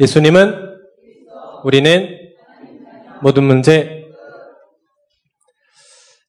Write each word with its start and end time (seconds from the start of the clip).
예수님은 0.00 0.78
우리는 1.62 2.08
모든 3.22 3.44
문제 3.44 4.08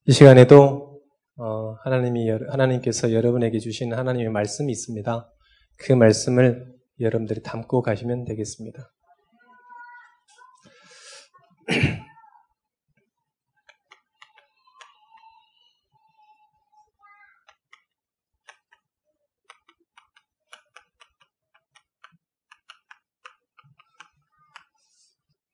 이 0.05 0.11
시간에도 0.11 0.99
어, 1.37 1.75
하나님이 1.85 2.29
하나님께서 2.49 3.13
여러분에게 3.13 3.59
주신 3.59 3.93
하나님의 3.93 4.29
말씀이 4.29 4.69
있습니다. 4.69 5.31
그 5.77 5.93
말씀을 5.93 6.65
여러분들이 6.99 7.41
담고 7.43 7.81
가시면 7.81 8.25
되겠습니다. 8.25 8.91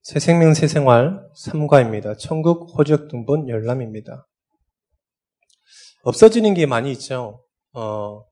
새 0.07 0.21
생명 0.21 0.53
새 0.53 0.69
생활 0.69 1.19
3과입니다. 1.35 2.17
천국 2.17 2.79
호적 2.79 3.09
등본 3.09 3.49
열람입니다. 3.49 4.25
없어지는 6.03 6.53
게 6.53 6.65
많이 6.65 6.93
있죠. 6.93 7.43
어, 7.73 8.23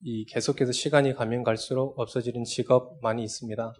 이 0.00 0.24
계속해서 0.24 0.72
시간이 0.72 1.14
가면 1.14 1.44
갈수록 1.44 1.96
없어지는 2.00 2.42
직업 2.42 3.00
많이 3.00 3.22
있습니다. 3.22 3.72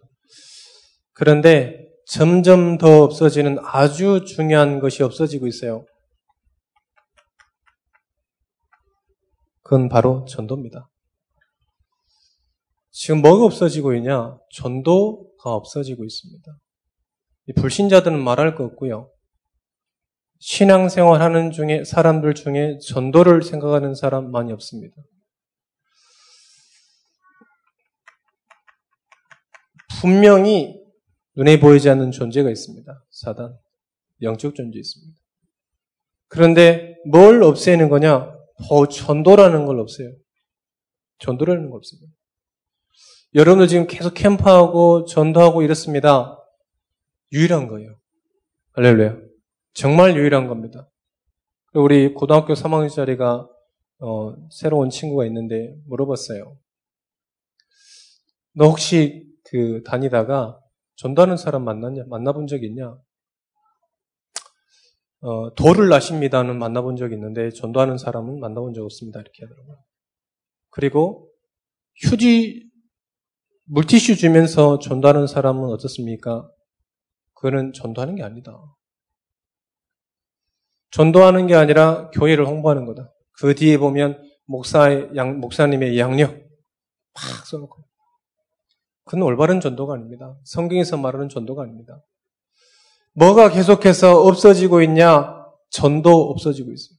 그런데 1.12 1.88
점점 2.06 2.78
더 2.78 3.02
없어지는 3.02 3.58
아주 3.60 4.24
중요한 4.24 4.78
것이 4.78 5.02
없어지고 5.02 5.48
있어요. 5.48 5.84
그건 9.64 9.88
바로 9.88 10.24
전도입니다. 10.27 10.88
지금 12.92 13.22
뭐가 13.22 13.44
없어지고 13.44 13.96
있냐? 13.96 14.38
전도가 14.52 15.33
없어지고 15.52 16.04
있습니다. 16.04 16.58
불신자들은 17.56 18.22
말할 18.22 18.55
거 18.55 18.64
없고요. 18.64 19.10
신앙생활 20.38 21.20
하는 21.20 21.50
중에 21.50 21.84
사람들 21.84 22.34
중에 22.34 22.78
전도를 22.86 23.42
생각하는 23.42 23.94
사람 23.94 24.30
많이 24.30 24.52
없습니다. 24.52 24.94
분명히 30.00 30.78
눈에 31.36 31.58
보이지 31.58 31.88
않는 31.88 32.10
존재가 32.10 32.50
있습니다. 32.50 33.04
사단. 33.10 33.56
영적 34.22 34.54
존재 34.54 34.78
있습니다. 34.78 35.19
그런데 36.28 36.97
뭘 37.06 37.42
없애는 37.42 37.88
거냐? 37.88 38.32
전도라는 38.91 39.66
걸 39.66 39.80
없애요. 39.80 40.12
전도라는 41.19 41.70
걸 41.70 41.78
없애요. 41.78 42.00
여러분들 43.34 43.66
지금 43.66 43.88
계속 43.88 44.14
캠프하고 44.14 45.06
전도하고 45.06 45.62
이렇습니다. 45.62 46.40
유일한 47.32 47.66
거예요. 47.66 47.98
할렐루야. 48.74 49.18
정말 49.72 50.16
유일한 50.16 50.46
겁니다. 50.46 50.88
우리 51.74 52.14
고등학교 52.14 52.54
3학년짜리가 52.54 53.48
어, 53.98 54.36
새로운 54.52 54.88
친구가 54.88 55.26
있는데 55.26 55.74
물어봤어요. 55.88 56.56
너 58.52 58.66
혹시 58.66 59.26
그 59.50 59.82
다니다가 59.84 60.60
전도하는 60.94 61.36
사람 61.36 61.64
만났냐? 61.64 62.04
만나본 62.06 62.46
적 62.46 62.62
있냐? 62.62 62.96
어, 65.22 65.54
돌을 65.56 65.88
나십니다는 65.88 66.56
만나본 66.56 66.94
적 66.94 67.12
있는데 67.12 67.50
전도하는 67.50 67.98
사람은 67.98 68.38
만나본 68.38 68.74
적 68.74 68.84
없습니다. 68.84 69.19
이렇게 69.19 69.44
하더라고요. 69.44 69.78
그리고 70.70 71.32
휴지 71.96 72.63
물티슈 73.66 74.16
주면서 74.16 74.78
전도하는 74.78 75.26
사람은 75.26 75.70
어떻습니까? 75.70 76.50
그거는 77.34 77.72
전도하는 77.72 78.14
게 78.16 78.22
아니다. 78.22 78.52
전도하는 80.90 81.46
게 81.46 81.54
아니라 81.54 82.10
교회를 82.10 82.46
홍보하는 82.46 82.84
거다. 82.84 83.12
그 83.32 83.54
뒤에 83.54 83.78
보면 83.78 84.22
목사의 84.47 85.10
양, 85.16 85.41
목사님의 85.41 85.98
양력 85.98 86.34
팍 87.14 87.47
써놓고. 87.47 87.84
그건 89.04 89.22
올바른 89.22 89.60
전도가 89.60 89.94
아닙니다. 89.94 90.38
성경에서 90.44 90.97
말하는 90.97 91.28
전도가 91.28 91.62
아닙니다. 91.62 92.04
뭐가 93.14 93.50
계속해서 93.50 94.22
없어지고 94.22 94.82
있냐? 94.82 95.42
전도 95.70 96.30
없어지고 96.30 96.72
있어요. 96.72 96.98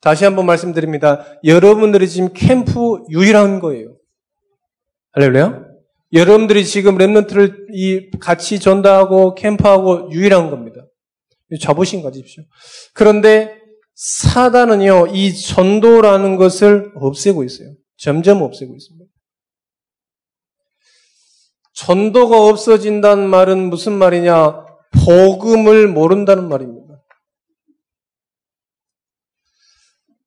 다시 0.00 0.24
한번 0.24 0.46
말씀드립니다. 0.46 1.24
여러분들이 1.44 2.08
지금 2.08 2.32
캠프 2.32 3.02
유일한 3.10 3.60
거예요. 3.60 3.96
할렐루야. 5.12 5.64
여러분들이 6.12 6.64
지금 6.64 6.98
랩런트를 6.98 7.66
이 7.72 8.10
같이 8.18 8.58
전도하고 8.58 9.34
캠프하고 9.34 10.10
유일한 10.10 10.50
겁니다. 10.50 10.80
자부심 11.60 12.02
가지십시오. 12.02 12.44
그런데 12.94 13.54
사단은요, 13.94 15.08
이 15.12 15.34
전도라는 15.34 16.36
것을 16.36 16.92
없애고 16.94 17.44
있어요. 17.44 17.74
점점 17.98 18.40
없애고 18.40 18.74
있습니다. 18.74 19.06
전도가 21.74 22.46
없어진다는 22.46 23.28
말은 23.28 23.68
무슨 23.68 23.92
말이냐? 23.92 24.64
복음을 25.04 25.86
모른다는 25.88 26.48
말입니다. 26.48 26.79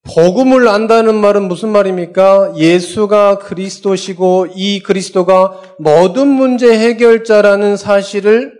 복음을 0.03 0.67
안다는 0.67 1.15
말은 1.15 1.47
무슨 1.47 1.69
말입니까? 1.69 2.57
예수가 2.57 3.39
그리스도시고 3.39 4.47
이 4.53 4.81
그리스도가 4.81 5.61
모든 5.79 6.27
문제 6.27 6.77
해결자라는 6.77 7.77
사실을 7.77 8.59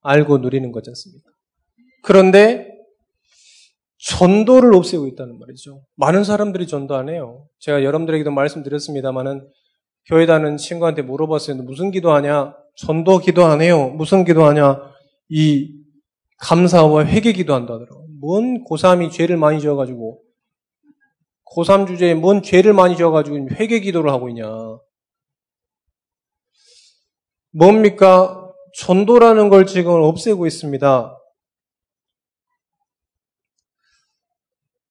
알고 0.00 0.38
누리는 0.38 0.72
거지 0.72 0.90
않습니까? 0.90 1.30
그런데 2.02 2.66
전도를 3.98 4.74
없애고 4.74 5.06
있다는 5.06 5.38
말이죠. 5.38 5.84
많은 5.94 6.24
사람들이 6.24 6.66
전도 6.66 6.96
안 6.96 7.08
해요. 7.08 7.46
제가 7.60 7.84
여러분들에게도 7.84 8.32
말씀드렸습니다만은 8.32 9.46
교회 10.06 10.26
다는 10.26 10.56
친구한테 10.56 11.02
물어봤어요. 11.02 11.56
무슨 11.62 11.92
기도하냐? 11.92 12.56
전도 12.74 13.18
기도 13.18 13.44
안 13.44 13.60
해요. 13.60 13.90
무슨 13.90 14.24
기도하냐? 14.24 14.80
이 15.28 15.81
감사와 16.42 17.06
회개 17.06 17.32
기도 17.32 17.54
한다 17.54 17.74
하더라고요. 17.74 18.06
뭔 18.20 18.64
고3이 18.64 19.12
죄를 19.12 19.36
많이 19.36 19.60
지어가지고, 19.60 20.22
고3 21.54 21.86
주제에 21.86 22.14
뭔 22.14 22.42
죄를 22.42 22.72
많이 22.72 22.96
지어가지고 22.96 23.48
회개 23.52 23.80
기도를 23.80 24.10
하고 24.10 24.28
있냐. 24.28 24.44
뭡니까? 27.52 28.50
전도라는 28.78 29.50
걸 29.50 29.66
지금 29.66 30.02
없애고 30.02 30.46
있습니다. 30.46 31.18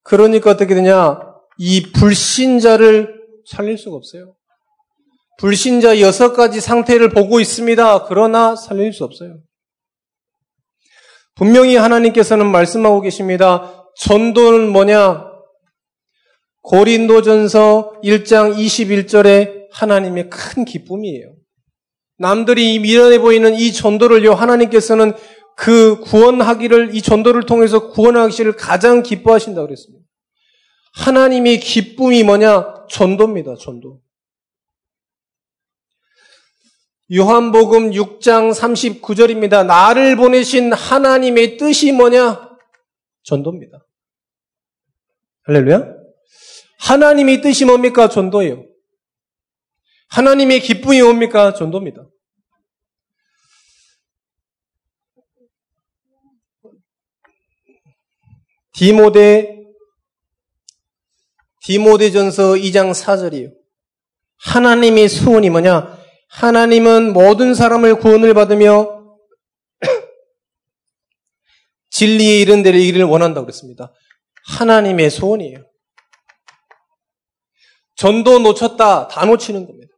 그러니까 0.03 0.51
어떻게 0.51 0.75
되냐? 0.75 1.19
이 1.57 1.91
불신자를 1.91 3.21
살릴 3.45 3.77
수가 3.77 3.97
없어요. 3.97 4.35
불신자 5.39 5.99
여섯 5.99 6.33
가지 6.33 6.61
상태를 6.61 7.09
보고 7.09 7.39
있습니다. 7.39 8.05
그러나 8.05 8.55
살릴 8.55 8.93
수 8.93 9.03
없어요. 9.03 9.39
분명히 11.35 11.75
하나님께서는 11.75 12.45
말씀하고 12.45 13.01
계십니다. 13.01 13.87
전도는 13.97 14.69
뭐냐? 14.69 15.31
고린도전서 16.61 18.01
1장 18.03 18.55
21절에 18.55 19.67
하나님의 19.71 20.29
큰 20.29 20.65
기쁨이에요. 20.65 21.33
남들이 22.17 22.77
미련해 22.79 23.19
보이는 23.19 23.55
이 23.55 23.73
전도를요, 23.73 24.33
하나님께서는 24.33 25.13
그 25.57 25.99
구원하기를, 26.01 26.93
이 26.93 27.01
전도를 27.01 27.43
통해서 27.43 27.89
구원하기를 27.89 28.53
가장 28.53 29.01
기뻐하신다고 29.01 29.67
그랬습니다. 29.67 30.05
하나님의 30.93 31.59
기쁨이 31.59 32.23
뭐냐? 32.23 32.85
전도입니다, 32.89 33.55
전도. 33.55 33.99
요한복음 37.13 37.91
6장 37.91 38.53
39절입니다. 38.53 39.65
나를 39.65 40.15
보내신 40.15 40.71
하나님의 40.71 41.57
뜻이 41.57 41.91
뭐냐? 41.91 42.57
전도입니다. 43.23 43.85
할렐루야? 45.43 45.93
하나님의 46.79 47.41
뜻이 47.41 47.65
뭡니까? 47.65 48.07
전도예요. 48.07 48.65
하나님의 50.07 50.61
기쁨이 50.61 51.01
뭡니까? 51.01 51.53
전도입니다. 51.53 52.07
디모데 58.73 59.65
디모데전서 61.63 62.53
2장 62.53 62.91
4절이에요. 62.91 63.53
하나님의 64.37 65.09
수원이 65.09 65.49
뭐냐? 65.49 66.00
하나님은 66.31 67.13
모든 67.13 67.53
사람을 67.53 67.95
구원을 67.95 68.33
받으며 68.33 69.03
진리에 71.91 72.39
이른 72.39 72.63
데를 72.63 72.79
이기를 72.79 73.05
원한다고 73.05 73.45
그랬습니다. 73.45 73.93
하나님의 74.47 75.09
소원이에요. 75.09 75.65
전도 77.95 78.39
놓쳤다. 78.39 79.09
다 79.09 79.25
놓치는 79.25 79.67
겁니다. 79.67 79.93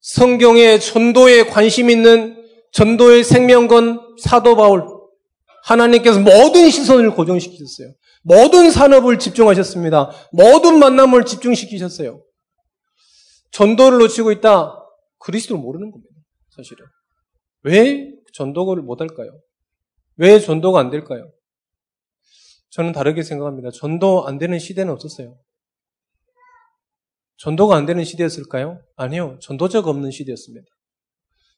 성경에 0.00 0.78
전도에 0.78 1.46
관심 1.46 1.90
있는 1.90 2.44
전도의 2.72 3.24
생명건 3.24 4.16
사도 4.20 4.56
바울. 4.56 4.84
하나님께서 5.64 6.20
모든 6.20 6.70
시선을 6.70 7.14
고정시키셨어요. 7.14 7.94
모든 8.22 8.70
산업을 8.70 9.18
집중하셨습니다. 9.18 10.10
모든 10.32 10.78
만남을 10.78 11.24
집중시키셨어요. 11.24 12.22
전도를 13.52 13.98
놓치고 13.98 14.32
있다. 14.32 14.76
그리스도를 15.18 15.60
모르는 15.60 15.90
겁니다. 15.90 16.14
사실은. 16.50 16.86
왜 17.62 18.12
전도를 18.34 18.82
못할까요? 18.82 19.38
왜 20.16 20.38
전도가 20.38 20.80
안 20.80 20.90
될까요? 20.90 21.30
저는 22.70 22.92
다르게 22.92 23.22
생각합니다. 23.22 23.70
전도 23.70 24.26
안 24.26 24.38
되는 24.38 24.58
시대는 24.58 24.92
없었어요. 24.92 25.36
전도가 27.38 27.76
안 27.76 27.86
되는 27.86 28.04
시대였을까요? 28.04 28.80
아니요. 28.96 29.38
전도자가 29.40 29.90
없는 29.90 30.10
시대였습니다. 30.10 30.66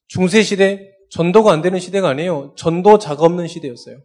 중세 0.06 0.42
시대 0.42 0.92
전도가 1.10 1.52
안 1.52 1.60
되는 1.60 1.78
시대가 1.78 2.08
아니에요. 2.08 2.54
전도자가 2.56 3.22
없는 3.24 3.48
시대였어요. 3.48 4.00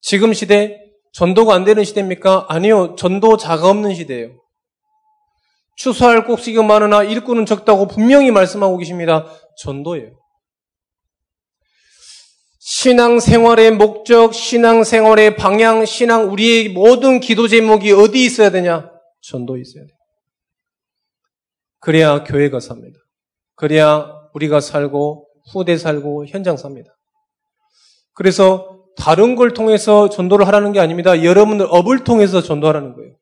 지금 0.00 0.32
시대 0.32 0.78
전도가 1.12 1.54
안 1.54 1.64
되는 1.64 1.84
시대입니까? 1.84 2.46
아니요. 2.48 2.94
전도자가 2.96 3.68
없는 3.70 3.94
시대예요. 3.94 4.40
추수할 5.80 6.26
곡식이 6.26 6.62
많으나 6.62 7.02
일꾼은 7.02 7.46
적다고 7.46 7.86
분명히 7.86 8.30
말씀하고 8.30 8.76
계십니다. 8.76 9.24
전도예요. 9.56 10.10
신앙생활의 12.58 13.70
목적, 13.70 14.34
신앙생활의 14.34 15.36
방향, 15.36 15.86
신앙 15.86 16.30
우리의 16.30 16.68
모든 16.68 17.18
기도 17.18 17.48
제목이 17.48 17.92
어디 17.92 18.22
있어야 18.26 18.50
되냐? 18.50 18.90
전도에 19.22 19.62
있어야 19.62 19.84
돼요. 19.84 19.96
그래야 21.78 22.24
교회가 22.24 22.60
삽니다. 22.60 22.98
그래야 23.54 24.12
우리가 24.34 24.60
살고 24.60 25.28
후대 25.50 25.78
살고 25.78 26.26
현장 26.26 26.58
삽니다. 26.58 26.90
그래서 28.12 28.84
다른 28.98 29.34
걸 29.34 29.54
통해서 29.54 30.10
전도를 30.10 30.46
하라는 30.46 30.72
게 30.72 30.80
아닙니다. 30.80 31.24
여러분들 31.24 31.66
업을 31.70 32.04
통해서 32.04 32.42
전도하라는 32.42 32.92
거예요. 32.96 33.14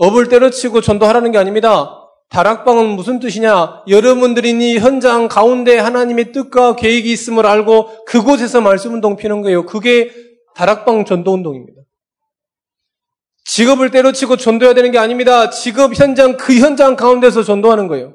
업을 0.00 0.30
때려치고 0.30 0.80
전도하라는 0.80 1.30
게 1.30 1.36
아닙니다. 1.36 1.94
다락방은 2.30 2.86
무슨 2.88 3.20
뜻이냐? 3.20 3.82
여러분들이 3.86 4.50
이 4.52 4.78
현장 4.78 5.28
가운데 5.28 5.76
하나님의 5.76 6.32
뜻과 6.32 6.76
계획이 6.76 7.12
있음을 7.12 7.44
알고 7.44 8.06
그곳에서 8.06 8.62
말씀 8.62 8.94
운동 8.94 9.16
피는 9.16 9.42
거예요. 9.42 9.66
그게 9.66 10.10
다락방 10.54 11.04
전도 11.04 11.34
운동입니다. 11.34 11.82
직업을 13.44 13.90
때려치고 13.90 14.38
전도해야 14.38 14.72
되는 14.72 14.90
게 14.90 14.96
아닙니다. 14.96 15.50
직업 15.50 15.94
현장, 15.94 16.38
그 16.38 16.54
현장 16.54 16.96
가운데서 16.96 17.42
전도하는 17.42 17.86
거예요. 17.86 18.14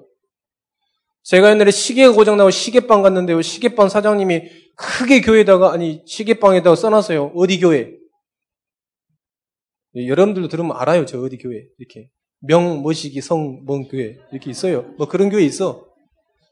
제가 1.24 1.52
옛날에 1.52 1.70
시계가 1.70 2.14
고장나고 2.14 2.50
시계방 2.50 3.04
갔는데요. 3.04 3.44
시계방 3.44 3.90
사장님이 3.90 4.42
크게 4.76 5.22
교회에다가, 5.22 5.72
아니, 5.72 6.02
시계방에다가 6.08 6.76
써놨어요. 6.76 7.34
어디 7.36 7.60
교회? 7.60 7.92
예, 9.95 10.07
여러분들도 10.07 10.47
들으면 10.47 10.75
알아요. 10.75 11.06
저 11.06 11.21
어디 11.21 11.38
교회. 11.38 11.65
이렇게. 11.77 12.09
명, 12.42 12.83
머시기, 12.83 13.21
성, 13.21 13.63
뭔 13.65 13.88
교회. 13.88 14.18
이렇게 14.31 14.51
있어요. 14.51 14.94
뭐 14.97 15.07
그런 15.07 15.30
교회 15.30 15.44
있어. 15.44 15.86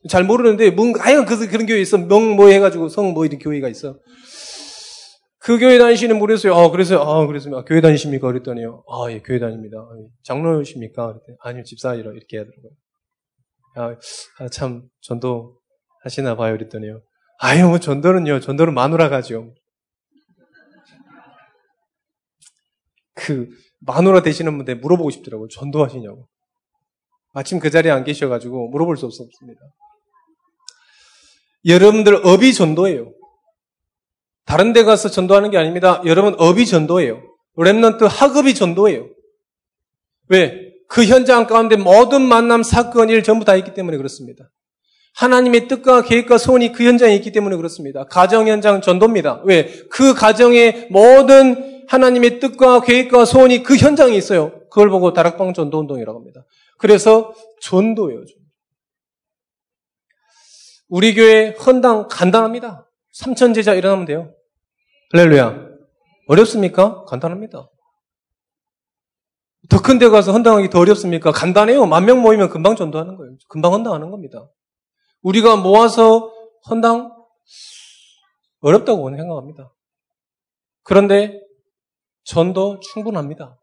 잘 0.09 0.23
모르는데, 0.23 0.71
뭔가, 0.71 1.05
하여간 1.05 1.25
그, 1.25 1.47
그런 1.47 1.65
교회 1.65 1.79
있어. 1.79 1.97
명, 1.97 2.35
뭐 2.35 2.47
해가지고, 2.47 2.89
성, 2.89 3.13
뭐 3.13 3.25
이런 3.25 3.39
교회가 3.39 3.69
있어. 3.69 3.97
그 5.39 5.59
교회 5.59 5.77
다니시는 5.77 6.19
모르겠어요. 6.19 6.53
아, 6.53 6.71
그래서, 6.71 7.01
아, 7.01 7.25
그래서, 7.27 7.49
아, 7.55 7.63
교회 7.63 7.81
다니십니까? 7.81 8.27
그랬더니요. 8.27 8.83
아, 8.89 9.11
예, 9.11 9.19
교회 9.19 9.39
다닙니다. 9.39 9.77
아, 9.77 9.89
장로십니까? 10.23 11.07
그랬더니, 11.07 11.37
아니요, 11.41 11.63
집사이라 11.63 12.11
이렇게 12.11 12.37
하더라고요. 12.37 12.71
아, 13.75 13.95
아, 14.39 14.49
참, 14.49 14.83
전도 15.01 15.57
하시나 16.03 16.35
봐요. 16.35 16.53
그랬더니요. 16.57 17.01
아유, 17.39 17.67
뭐, 17.67 17.79
전도는요, 17.79 18.39
전도는 18.39 18.73
마누라 18.73 19.09
가죠. 19.09 19.53
그, 23.23 23.47
마누라 23.79 24.21
되시는 24.21 24.57
분들 24.57 24.79
물어보고 24.79 25.09
싶더라고요. 25.09 25.47
전도하시냐고. 25.47 26.27
마침 27.33 27.59
그 27.59 27.69
자리에 27.69 27.89
안 27.89 28.03
계셔가지고 28.03 28.67
물어볼 28.69 28.97
수 28.97 29.05
없습니다. 29.05 29.61
여러분들 31.65 32.19
업이 32.25 32.53
전도예요. 32.53 33.13
다른 34.45 34.73
데 34.73 34.83
가서 34.83 35.09
전도하는 35.09 35.51
게 35.51 35.57
아닙니다. 35.57 36.01
여러분 36.05 36.35
업이 36.37 36.65
전도예요. 36.65 37.21
Remnant 37.57 38.07
학업이 38.09 38.55
전도예요. 38.55 39.07
왜? 40.27 40.73
그 40.89 41.05
현장 41.05 41.47
가운데 41.47 41.77
모든 41.77 42.21
만남, 42.21 42.61
사건, 42.61 43.09
일 43.09 43.23
전부 43.23 43.45
다 43.45 43.55
있기 43.55 43.73
때문에 43.73 43.95
그렇습니다. 43.95 44.51
하나님의 45.15 45.69
뜻과 45.69 46.01
계획과 46.03 46.37
소원이 46.37 46.73
그 46.73 46.83
현장에 46.83 47.15
있기 47.15 47.31
때문에 47.31 47.55
그렇습니다. 47.55 48.03
가정 48.05 48.49
현장 48.49 48.81
전도입니다. 48.81 49.43
왜? 49.45 49.71
그 49.89 50.13
가정의 50.13 50.87
모든 50.91 51.72
하나님의 51.87 52.39
뜻과 52.39 52.81
계획과 52.81 53.25
소원이 53.25 53.63
그 53.63 53.75
현장에 53.75 54.15
있어요. 54.15 54.59
그걸 54.69 54.89
보고 54.89 55.13
다락방 55.13 55.53
전도 55.53 55.79
운동이라고 55.79 56.19
합니다. 56.19 56.45
그래서 56.77 57.33
전도예요. 57.61 58.23
우리 60.89 61.13
교회 61.15 61.49
헌당 61.65 62.07
간단합니다. 62.09 62.89
삼천 63.11 63.53
제자 63.53 63.73
일어나면 63.73 64.05
돼요. 64.05 64.33
할렐루야. 65.11 65.67
어렵습니까? 66.27 67.03
간단합니다. 67.05 67.69
더 69.69 69.79
큰 69.81 69.97
데 69.97 70.09
가서 70.09 70.33
헌당하기 70.33 70.69
더 70.69 70.79
어렵습니까? 70.79 71.31
간단해요. 71.31 71.85
만 71.85 72.05
명 72.05 72.21
모이면 72.21 72.49
금방 72.49 72.75
전도하는 72.75 73.15
거예요. 73.15 73.37
금방 73.47 73.73
헌당하는 73.73 74.11
겁니다. 74.11 74.49
우리가 75.21 75.55
모아서 75.55 76.31
헌당 76.69 77.11
어렵다고 78.59 79.09
생각합니다. 79.15 79.73
그런데 80.83 81.39
전도 82.23 82.79
충분합니다. 82.79 83.59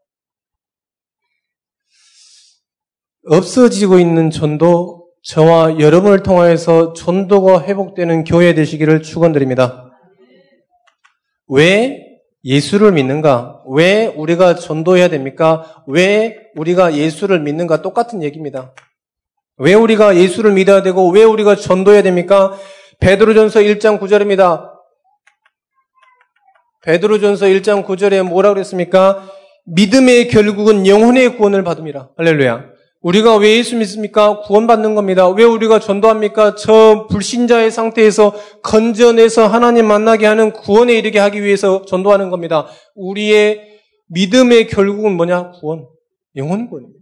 없어지고 3.27 3.99
있는 3.99 4.29
전도 4.31 5.09
저와 5.23 5.79
여러분을 5.79 6.23
통하여서 6.23 6.93
전도가 6.93 7.63
회복되는 7.63 8.23
교회 8.23 8.53
되시기를 8.53 9.03
축원드립니다. 9.03 9.91
왜 11.47 11.99
예수를 12.43 12.91
믿는가? 12.93 13.61
왜 13.69 14.07
우리가 14.07 14.55
전도해야 14.55 15.09
됩니까? 15.09 15.83
왜 15.85 16.37
우리가 16.55 16.95
예수를 16.95 17.39
믿는가? 17.39 17.83
똑같은 17.83 18.23
얘기입니다. 18.23 18.73
왜 19.57 19.75
우리가 19.75 20.15
예수를 20.15 20.53
믿어야 20.53 20.81
되고 20.81 21.07
왜 21.11 21.23
우리가 21.23 21.55
전도해야 21.55 22.01
됩니까? 22.01 22.57
베드로전서 22.99 23.59
1장 23.59 23.99
9절입니다. 23.99 24.70
베드로전서 26.83 27.45
1장 27.47 27.85
9절에 27.85 28.23
뭐라 28.27 28.53
그랬습니까? 28.53 29.29
믿음의 29.65 30.27
결국은 30.29 30.87
영혼의 30.87 31.37
구원을 31.37 31.63
받음이라. 31.63 32.09
할렐루야. 32.17 32.71
우리가 33.01 33.37
왜 33.37 33.57
예수 33.57 33.75
믿습니까? 33.77 34.41
구원받는 34.41 34.93
겁니다. 34.95 35.27
왜 35.27 35.43
우리가 35.43 35.79
전도합니까? 35.79 36.55
저 36.55 37.07
불신자의 37.09 37.71
상태에서 37.71 38.33
건져내서 38.63 39.47
하나님 39.47 39.87
만나게 39.87 40.25
하는 40.27 40.51
구원에 40.51 40.93
이르게 40.93 41.17
하기 41.19 41.41
위해서 41.41 41.83
전도하는 41.85 42.29
겁니다. 42.29 42.67
우리의 42.95 43.61
믿음의 44.09 44.67
결국은 44.67 45.13
뭐냐? 45.17 45.51
구원. 45.51 45.87
영혼 46.35 46.67
구원입니다. 46.69 46.99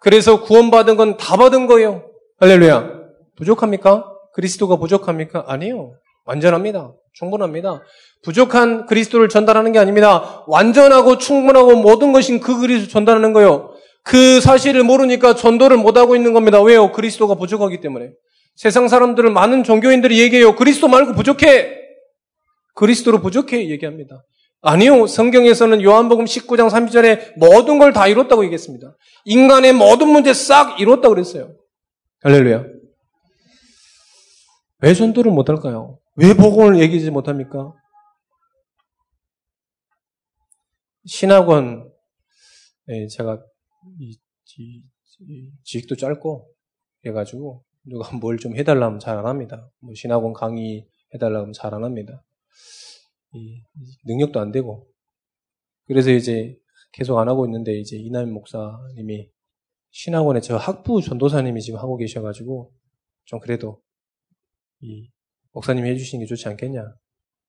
그래서 0.00 0.42
구원받은 0.42 0.96
건 0.96 1.16
다 1.16 1.36
받은 1.36 1.66
거예요. 1.66 2.10
할렐루야. 2.38 2.90
부족합니까? 3.36 4.04
그리스도가 4.34 4.76
부족합니까? 4.76 5.44
아니에요. 5.46 5.92
완전합니다. 6.26 6.92
충분합니다. 7.14 7.82
부족한 8.22 8.86
그리스도를 8.86 9.28
전달하는 9.28 9.72
게 9.72 9.78
아닙니다. 9.78 10.44
완전하고 10.46 11.18
충분하고 11.18 11.76
모든 11.76 12.12
것인 12.12 12.40
그 12.40 12.58
그리스도 12.60 12.90
전달하는 12.90 13.32
거예요. 13.32 13.72
그 14.02 14.40
사실을 14.40 14.82
모르니까 14.84 15.34
전도를 15.34 15.76
못하고 15.78 16.14
있는 16.14 16.32
겁니다. 16.32 16.60
왜요? 16.62 16.92
그리스도가 16.92 17.34
부족하기 17.36 17.80
때문에. 17.80 18.10
세상 18.54 18.88
사람들은 18.88 19.32
많은 19.32 19.64
종교인들이 19.64 20.20
얘기해요. 20.20 20.54
그리스도 20.56 20.88
말고 20.88 21.14
부족해. 21.14 21.74
그리스도로 22.74 23.20
부족해 23.20 23.68
얘기합니다. 23.70 24.22
아니요. 24.62 25.06
성경에서는 25.06 25.82
요한복음 25.82 26.24
19장 26.24 26.68
30절에 26.70 27.38
모든 27.38 27.78
걸 27.78 27.92
다 27.92 28.06
이뤘다고 28.08 28.44
얘기했습니다. 28.44 28.96
인간의 29.24 29.72
모든 29.72 30.08
문제 30.08 30.32
싹 30.34 30.80
이뤘다고 30.80 31.14
그랬어요. 31.14 31.54
할렐루야. 32.22 32.64
왜 34.80 34.94
전도를 34.94 35.30
못할까요? 35.32 35.98
왜 36.16 36.34
복음을 36.34 36.80
얘기하지 36.80 37.10
못합니까? 37.10 37.72
신학원, 41.04 41.92
네, 42.86 43.06
제가 43.08 43.42
지식도 45.64 45.96
짧고 45.96 46.48
해가지고 47.06 47.64
누가 47.84 48.10
뭘 48.16 48.38
좀 48.38 48.56
해달라면 48.56 48.98
잘 48.98 49.18
안 49.18 49.26
합니다. 49.26 49.70
뭐 49.80 49.94
신학원 49.94 50.32
강의 50.32 50.88
해달라면 51.14 51.52
잘 51.52 51.74
안 51.74 51.84
합니다. 51.84 52.24
능력도 54.06 54.40
안 54.40 54.50
되고 54.50 54.88
그래서 55.86 56.10
이제 56.10 56.56
계속 56.92 57.18
안 57.18 57.28
하고 57.28 57.44
있는데 57.46 57.78
이제 57.78 57.96
이남 57.96 58.30
목사님이 58.32 59.30
신학원에 59.90 60.40
저 60.40 60.56
학부 60.56 61.02
전도사님이 61.02 61.60
지금 61.60 61.78
하고 61.78 61.96
계셔가지고 61.96 62.72
좀 63.24 63.40
그래도 63.40 63.82
이 64.80 65.10
목사님이 65.56 65.90
해주시는 65.90 66.22
게 66.22 66.28
좋지 66.28 66.46
않겠냐. 66.48 66.94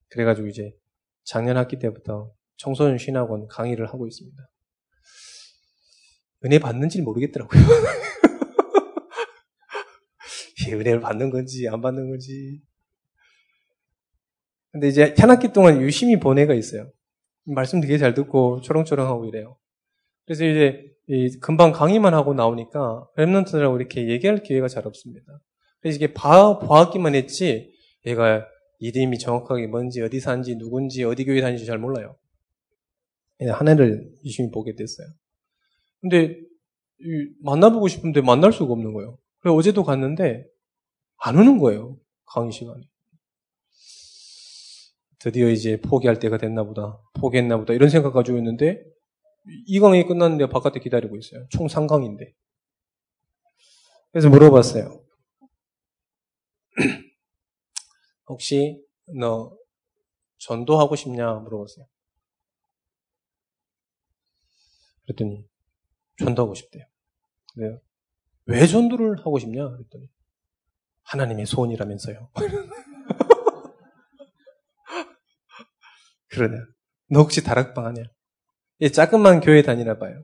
그래가지고 0.09 0.47
이제 0.47 0.71
작년 1.25 1.57
학기 1.57 1.77
때부터 1.77 2.31
청소년 2.55 2.97
신학원 2.97 3.47
강의를 3.47 3.87
하고 3.87 4.07
있습니다. 4.07 4.37
은혜 6.45 6.59
받는지는 6.59 7.03
모르겠더라고요. 7.03 7.61
은혜를 10.69 11.01
받는 11.01 11.31
건지 11.31 11.67
안 11.67 11.81
받는 11.81 12.09
건지. 12.09 12.61
근데 14.71 14.87
이제 14.87 15.13
한 15.17 15.29
학기 15.29 15.51
동안 15.51 15.81
유심히 15.81 16.17
보내가 16.17 16.53
있어요. 16.53 16.89
말씀 17.45 17.81
되게 17.81 17.97
잘 17.97 18.13
듣고 18.13 18.61
초롱초롱하고 18.61 19.25
이래요. 19.25 19.57
그래서 20.25 20.45
이제 20.45 20.85
금방 21.41 21.73
강의만 21.73 22.13
하고 22.13 22.33
나오니까 22.33 23.09
랩런트들하고 23.17 23.77
이렇게 23.77 24.09
얘기할 24.09 24.43
기회가 24.43 24.69
잘 24.69 24.87
없습니다. 24.87 25.25
그래서 25.81 25.97
이게 25.97 26.13
봐, 26.13 26.57
보았기만 26.59 27.13
했지 27.15 27.75
얘가 28.07 28.47
이름이 28.79 29.19
정확하게 29.19 29.67
뭔지 29.67 30.01
어디 30.01 30.19
사는지 30.19 30.55
누군지 30.55 31.03
어디 31.03 31.25
교회 31.25 31.41
다니는지 31.41 31.65
잘 31.65 31.77
몰라요. 31.77 32.15
한 33.51 33.67
해를 33.67 34.11
유심히 34.25 34.49
보게 34.49 34.75
됐어요. 34.75 35.07
근데 36.01 36.39
만나보고 37.43 37.87
싶은데 37.87 38.21
만날 38.21 38.51
수가 38.51 38.73
없는 38.73 38.93
거예요. 38.93 39.17
그래서 39.39 39.55
어제도 39.55 39.83
갔는데 39.83 40.45
안 41.17 41.37
오는 41.37 41.57
거예요. 41.59 41.99
강의 42.25 42.51
시간에. 42.51 42.81
드디어 45.19 45.49
이제 45.49 45.81
포기할 45.81 46.19
때가 46.19 46.37
됐나 46.37 46.63
보다. 46.63 46.99
포기했나 47.19 47.57
보다. 47.57 47.73
이런 47.73 47.89
생각 47.89 48.13
가지고 48.13 48.37
있는데 48.37 48.83
이 49.65 49.79
강의 49.79 50.05
끝났는데 50.05 50.49
바깥에 50.49 50.79
기다리고 50.79 51.17
있어요. 51.17 51.45
총 51.49 51.67
3강인데. 51.67 52.33
그래서 54.11 54.29
물어봤어요. 54.29 55.03
혹시 58.27 58.83
너 59.19 59.57
전도하고 60.39 60.95
싶냐 60.95 61.33
물어봤어요. 61.35 61.85
그랬더니 65.05 65.47
전도하고 66.19 66.53
싶대요. 66.53 66.85
그래요. 67.53 67.79
왜 68.45 68.67
전도를 68.67 69.19
하고 69.19 69.39
싶냐 69.39 69.69
그랬더니 69.69 70.09
하나님의 71.03 71.45
소원이라면서요. 71.45 72.29
그러냐. 76.29 76.57
너 77.09 77.21
혹시 77.21 77.43
다락방 77.43 77.85
하냐? 77.85 78.03
예, 78.81 78.89
작은만 78.89 79.39
교회 79.39 79.61
다니나 79.63 79.97
봐요. 79.97 80.23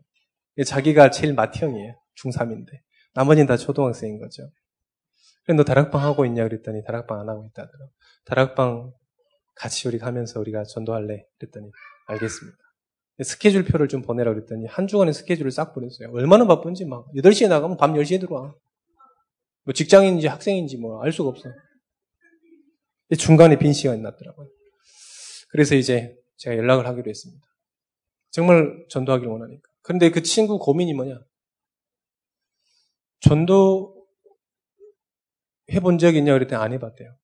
예, 0.58 0.64
자기가 0.64 1.10
제일 1.10 1.34
맏형이에요. 1.34 1.96
중3인데. 2.22 2.68
나머지는 3.14 3.48
다 3.48 3.58
초등학생인 3.58 4.20
거죠. 4.20 4.52
그래, 5.46 5.56
너 5.58 5.64
다락방 5.64 6.02
하고 6.02 6.26
있냐? 6.26 6.44
그랬더니 6.48 6.84
다락방 6.84 7.20
안 7.20 7.30
하고 7.30 7.46
있다더라. 7.46 7.88
다락방 8.26 8.94
같이 9.56 9.88
우리 9.88 9.98
가면서 10.00 10.40
우리가 10.40 10.64
전도할래? 10.64 11.26
그랬더니 11.38 11.72
알겠습니다. 12.08 12.58
스케줄 13.24 13.64
표를 13.64 13.88
좀 13.88 14.02
보내라 14.02 14.34
그랬더니 14.34 14.66
한 14.66 14.88
주간의 14.88 15.14
스케줄을 15.14 15.52
싹 15.52 15.74
보냈어요. 15.74 16.10
얼마나 16.14 16.48
바쁜지 16.48 16.86
막 16.86 17.08
8시에 17.16 17.48
나가면 17.48 17.78
밤 17.78 17.94
10시에 17.94 18.20
들어와. 18.20 18.56
뭐 19.66 19.74
직장인인지 19.74 20.28
학생인지 20.28 20.78
뭐 20.78 21.02
알 21.04 21.12
수가 21.12 21.30
없어. 21.30 21.50
중간에 23.18 23.60
빈 23.60 23.74
시간이 23.74 24.02
났더라고요. 24.02 24.50
그래서 25.52 25.76
이제 25.76 26.18
제가 26.38 26.58
연락을 26.58 26.88
하기로 26.88 27.08
했습니다. 27.10 27.46
정말 28.32 28.86
전도하기를 28.90 29.32
원하니까. 29.32 29.62
그런데 29.84 30.10
그 30.10 30.24
친구 30.24 30.58
고민이 30.58 30.94
뭐냐? 30.94 31.20
전도 33.20 33.93
해본 35.72 35.98
적 35.98 36.16
있냐 36.16 36.34
그랬더니 36.34 36.62
안 36.62 36.74
해봤대요. 36.74 37.16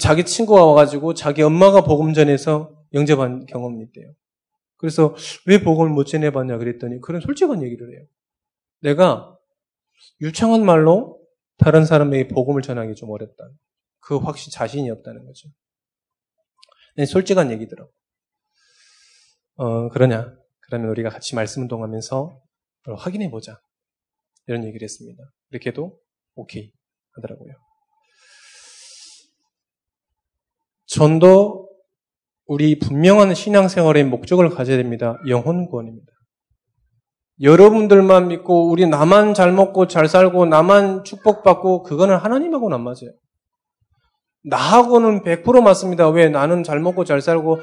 자기 0.00 0.24
친구가 0.24 0.64
와가지고 0.64 1.14
자기 1.14 1.42
엄마가 1.42 1.82
복음 1.82 2.12
전해서 2.12 2.74
영접한 2.92 3.46
경험이 3.46 3.84
있대요. 3.84 4.12
그래서 4.76 5.14
왜 5.46 5.62
복음을 5.62 5.90
못 5.90 6.04
전해봤냐 6.04 6.58
그랬더니 6.58 7.00
그런 7.00 7.20
솔직한 7.20 7.62
얘기를 7.62 7.92
해요. 7.92 8.06
내가 8.80 9.36
유창한 10.20 10.64
말로 10.64 11.20
다른 11.56 11.84
사람에게 11.84 12.28
복음을 12.28 12.62
전하기 12.62 12.94
좀 12.94 13.10
어렵다. 13.10 13.50
그 14.00 14.16
확신 14.16 14.52
자신이 14.52 14.88
없다는 14.90 15.24
거죠. 15.26 15.48
네, 16.96 17.06
솔직한 17.06 17.50
얘기더라고. 17.50 17.90
어, 19.56 19.88
그러냐? 19.88 20.36
그러면 20.60 20.90
우리가 20.90 21.10
같이 21.10 21.34
말씀 21.34 21.62
운동하면서 21.62 22.40
확인해 22.96 23.30
보자. 23.30 23.60
이런 24.46 24.64
얘기를 24.64 24.84
했습니다. 24.84 25.22
이렇게 25.50 25.72
도 25.72 26.00
오케이 26.34 26.72
하더라고요. 27.12 27.54
전도 30.88 31.68
우리 32.46 32.78
분명한 32.78 33.34
신앙생활의 33.34 34.04
목적을 34.04 34.48
가져야 34.50 34.78
됩니다. 34.78 35.18
영혼 35.28 35.68
구원입니다. 35.68 36.10
여러분들만 37.40 38.28
믿고 38.28 38.70
우리 38.70 38.86
나만 38.86 39.34
잘 39.34 39.52
먹고 39.52 39.86
잘 39.86 40.08
살고 40.08 40.46
나만 40.46 41.04
축복받고 41.04 41.82
그거는 41.82 42.16
하나님하고는 42.16 42.74
안 42.74 42.82
맞아요. 42.82 43.12
나하고는 44.44 45.22
100% 45.22 45.62
맞습니다. 45.62 46.08
왜? 46.08 46.28
나는 46.30 46.64
잘 46.64 46.80
먹고 46.80 47.04
잘 47.04 47.20
살고 47.20 47.60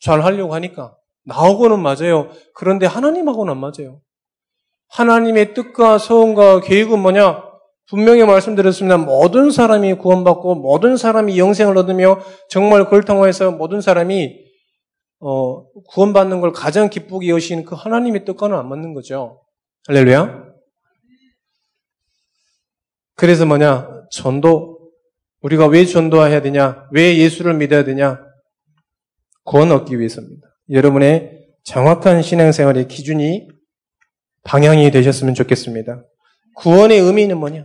잘 0.00 0.22
하려고 0.22 0.54
하니까. 0.54 0.96
나하고는 1.24 1.80
맞아요. 1.80 2.30
그런데 2.54 2.86
하나님하고는 2.86 3.52
안 3.52 3.58
맞아요. 3.58 4.00
하나님의 4.90 5.54
뜻과 5.54 5.98
소원과 5.98 6.60
계획은 6.60 6.98
뭐냐? 6.98 7.47
분명히 7.88 8.24
말씀드렸습니다. 8.24 8.98
모든 8.98 9.50
사람이 9.50 9.94
구원받고 9.94 10.56
모든 10.56 10.96
사람이 10.96 11.38
영생을 11.38 11.76
얻으며 11.78 12.20
정말 12.48 12.84
그걸 12.84 13.02
통해서 13.02 13.50
모든 13.50 13.80
사람이 13.80 14.46
어, 15.20 15.64
구원받는 15.88 16.40
걸 16.40 16.52
가장 16.52 16.90
기쁘게 16.90 17.28
여시는 17.28 17.64
그 17.64 17.74
하나님의 17.74 18.24
뜻과는 18.24 18.56
안 18.56 18.68
맞는 18.68 18.94
거죠. 18.94 19.42
할렐루야. 19.86 20.44
그래서 23.16 23.46
뭐냐? 23.46 24.04
전도. 24.10 24.78
우리가 25.40 25.66
왜 25.66 25.84
전도해야 25.84 26.42
되냐? 26.42 26.86
왜 26.92 27.16
예수를 27.16 27.54
믿어야 27.54 27.84
되냐? 27.84 28.20
구원 29.44 29.72
얻기 29.72 29.98
위해서입니다. 29.98 30.46
여러분의 30.70 31.46
정확한 31.64 32.22
신앙생활의 32.22 32.86
기준이 32.86 33.48
방향이 34.44 34.90
되셨으면 34.90 35.34
좋겠습니다. 35.34 36.04
구원의 36.56 36.98
의미는 37.00 37.38
뭐냐? 37.38 37.64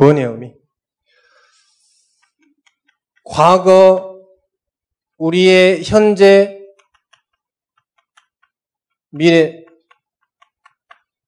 구원의 0.00 0.24
의미. 0.24 0.54
과거, 3.22 4.18
우리의 5.18 5.82
현재, 5.84 6.58
미래, 9.10 9.62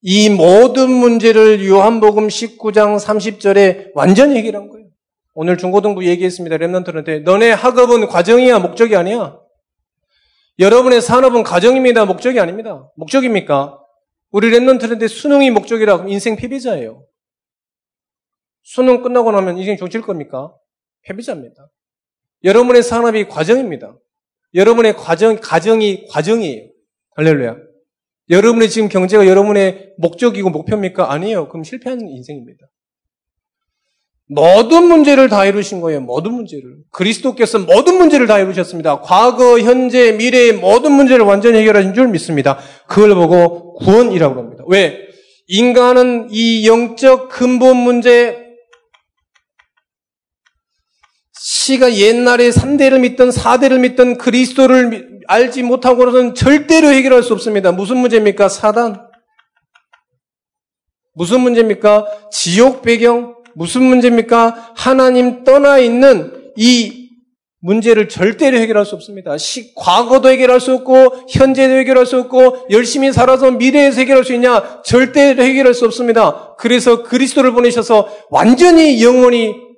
이 0.01 0.31
모든 0.31 0.91
문제를 0.91 1.67
요한복음 1.67 2.29
19장 2.29 2.99
30절에 2.99 3.91
완전히 3.95 4.39
해결한 4.39 4.71
거예요. 4.71 4.87
오늘 5.35 5.59
중고등부 5.59 6.07
얘기했습니다. 6.07 6.57
랩런트한테 6.57 7.25
너네 7.25 7.53
학업은 7.53 8.07
과정이야 8.07 8.59
목적이 8.59 8.97
아니야. 8.97 9.39
여러분의 10.59 11.03
산업은 11.03 11.43
과정입니다. 11.43 12.07
목적이 12.07 12.41
아닙니다. 12.41 12.91
목적입니까? 12.97 13.79
우리 14.31 14.51
랩런트한테 14.51 15.09
수능이 15.09 15.51
목적이라 15.51 16.07
인생 16.09 16.37
패배자예요. 16.37 17.05
수능 18.63 19.03
끝나고 19.03 19.33
나면 19.33 19.59
인생 19.59 19.77
종칠 19.77 20.03
겁니까? 20.03 20.53
패배자입니다. 21.05 21.71
여러분의 22.45 22.83
산업이 22.83 23.29
과정입니다. 23.29 23.97
여러분의 24.55 24.97
과정, 24.97 25.37
가정이 25.37 26.07
과정이에요. 26.09 26.69
할렐루야. 27.17 27.57
여러분의 28.31 28.71
지금 28.71 28.89
경제가 28.89 29.27
여러분의 29.27 29.95
목적이고 29.99 30.51
목표입니까? 30.51 31.13
아니에요. 31.13 31.49
그럼 31.49 31.65
실패하는 31.65 32.09
인생입니다. 32.09 32.67
모든 34.29 34.85
문제를 34.85 35.29
다 35.29 35.45
이루신 35.45 35.81
거예요. 35.81 36.01
모든 36.01 36.33
문제를. 36.33 36.77
그리스도께서 36.91 37.59
모든 37.59 37.99
문제를 37.99 38.27
다 38.27 38.39
이루셨습니다. 38.39 39.01
과거, 39.01 39.59
현재, 39.59 40.13
미래의 40.13 40.55
모든 40.55 40.93
문제를 40.93 41.25
완전히 41.25 41.59
해결하신 41.59 41.93
줄 41.93 42.09
믿습니다. 42.09 42.59
그걸 42.87 43.15
보고 43.15 43.75
구원이라고 43.75 44.41
합니다. 44.41 44.65
왜? 44.69 45.09
인간은 45.49 46.29
이 46.31 46.67
영적 46.67 47.29
근본 47.29 47.77
문제, 47.77 48.42
시가 51.55 51.97
옛날에 51.97 52.49
3대를 52.49 53.01
믿던 53.01 53.29
4대를 53.29 53.79
믿던 53.81 54.17
그리스도를 54.17 55.21
알지 55.27 55.63
못하고는 55.63 56.35
절대로 56.35 56.89
해결할 56.89 57.23
수 57.23 57.35
없습니다. 57.35 57.73
무슨 57.73 57.99
문제입니까? 57.99 58.49
사단. 58.49 59.07
무슨 61.13 61.43
문제입니까? 61.43 62.07
지옥 62.33 62.81
배경, 62.81 63.35
무슨 63.55 63.83
문제입니까? 63.83 64.73
하나님 64.75 65.45
떠나 65.45 65.77
있는 65.77 66.33
이 66.57 67.11
문제를 67.61 68.09
절대로 68.09 68.57
해결할 68.57 68.87
수 68.87 68.95
없습니다. 68.95 69.37
시, 69.37 69.75
과거도 69.75 70.31
해결할 70.31 70.59
수 70.59 70.73
없고, 70.73 71.27
현재도 71.29 71.75
해결할 71.75 72.07
수 72.07 72.19
없고, 72.19 72.67
열심히 72.71 73.13
살아서 73.13 73.51
미래에서 73.51 74.01
해결할 74.01 74.25
수 74.25 74.33
있냐? 74.33 74.81
절대로 74.83 75.43
해결할 75.43 75.75
수 75.75 75.85
없습니다. 75.85 76.57
그래서 76.59 77.03
그리스도를 77.03 77.53
보내셔서 77.53 78.09
완전히 78.31 79.05
영원히 79.05 79.72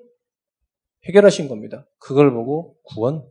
해결하신 1.08 1.48
겁니다. 1.48 1.86
그걸 1.98 2.32
보고 2.32 2.78
구원. 2.82 3.28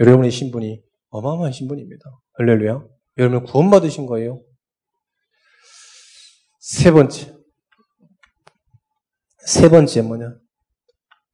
여러분의 0.00 0.30
신분이 0.30 0.82
어마어마한 1.10 1.52
신분입니다. 1.52 2.04
할렐루야. 2.38 2.84
여러분 3.18 3.44
구원받으신 3.44 4.06
거예요. 4.06 4.42
세 6.58 6.90
번째. 6.90 7.34
세 9.46 9.68
번째 9.68 10.02
뭐냐? 10.02 10.34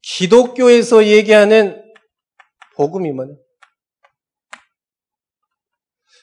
기독교에서 0.02 1.06
얘기하는 1.06 1.82
복음이 2.76 3.12
뭐냐? 3.12 3.34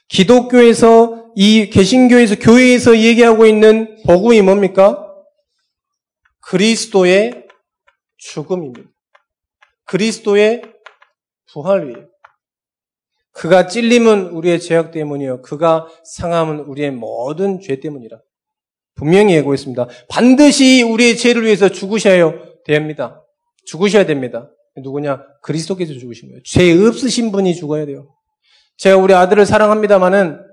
기독교에서 0.10 1.32
이 1.36 1.70
개신교에서 1.70 2.36
교회에서 2.36 2.98
얘기하고 2.98 3.46
있는 3.46 4.02
복음이 4.06 4.42
뭡니까? 4.42 5.04
그리스도의 6.42 7.47
죽음입니다. 8.18 8.90
그리스도의 9.86 10.62
부활이에요. 11.52 12.08
그가 13.32 13.68
찔림은 13.68 14.30
우리의 14.30 14.60
죄악 14.60 14.92
때문이요. 14.92 15.44
그가 15.44 15.88
상함은 16.04 16.62
우리의 16.62 16.92
모든 16.92 17.60
죄 17.60 17.80
때문이라. 17.80 18.20
분명히 18.96 19.36
예고했습니다. 19.36 19.88
반드시 20.10 20.82
우리의 20.82 21.18
죄를 21.18 21.44
위해서 21.44 21.70
죽으셔야 21.70 22.34
됩니다. 22.66 23.24
죽으셔야 23.66 24.06
됩니다. 24.08 24.52
누구냐? 24.76 25.24
그리스도께서 25.44 25.94
죽으신 25.94 26.30
거예요. 26.30 26.42
죄 26.44 26.72
없으신 26.74 27.32
분이 27.32 27.56
죽어야 27.56 27.86
돼요. 27.86 28.14
제가 28.78 28.98
우리 28.98 29.14
아들을 29.14 29.46
사랑합니다만은 29.46 30.44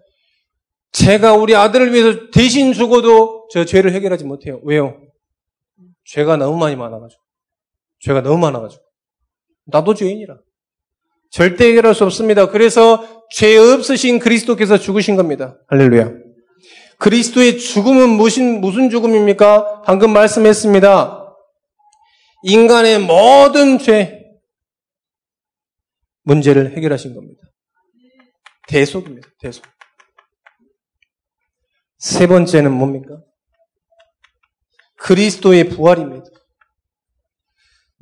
제가 0.93 1.35
우리 1.35 1.57
아들을 1.57 1.93
위해서 1.93 2.31
대신 2.33 2.73
죽어도 2.73 3.49
저 3.51 3.65
죄를 3.65 3.93
해결하지 3.93 4.25
못해요. 4.25 4.61
왜요? 4.63 5.01
죄가 6.05 6.37
너무 6.37 6.59
많이 6.59 6.77
많아가지고. 6.77 7.24
죄가 8.05 8.23
너무 8.23 8.39
많아가지고. 8.39 8.83
나도 9.67 9.95
죄인이라. 9.95 10.39
절대 11.31 11.69
해결할 11.69 11.95
수 11.95 12.05
없습니다. 12.05 12.49
그래서 12.51 13.25
죄 13.31 13.57
없으신 13.57 14.19
그리스도께서 14.19 14.79
죽으신 14.79 15.17
겁니다. 15.17 15.59
할렐루야. 15.69 16.13
그리스도의 16.99 17.59
죽음은 17.59 18.11
무슨, 18.11 18.61
무슨 18.61 18.91
죽음입니까? 18.91 19.83
방금 19.83 20.13
말씀했습니다. 20.13 21.35
인간의 22.45 23.01
모든 23.01 23.79
죄, 23.79 24.23
문제를 26.23 26.77
해결하신 26.77 27.15
겁니다. 27.15 27.41
대속입니다. 28.69 29.29
대속. 29.41 29.65
세 31.99 32.27
번째는 32.27 32.71
뭡니까? 32.71 33.19
그리스도의 34.99 35.71
부활입니다. 35.71 36.34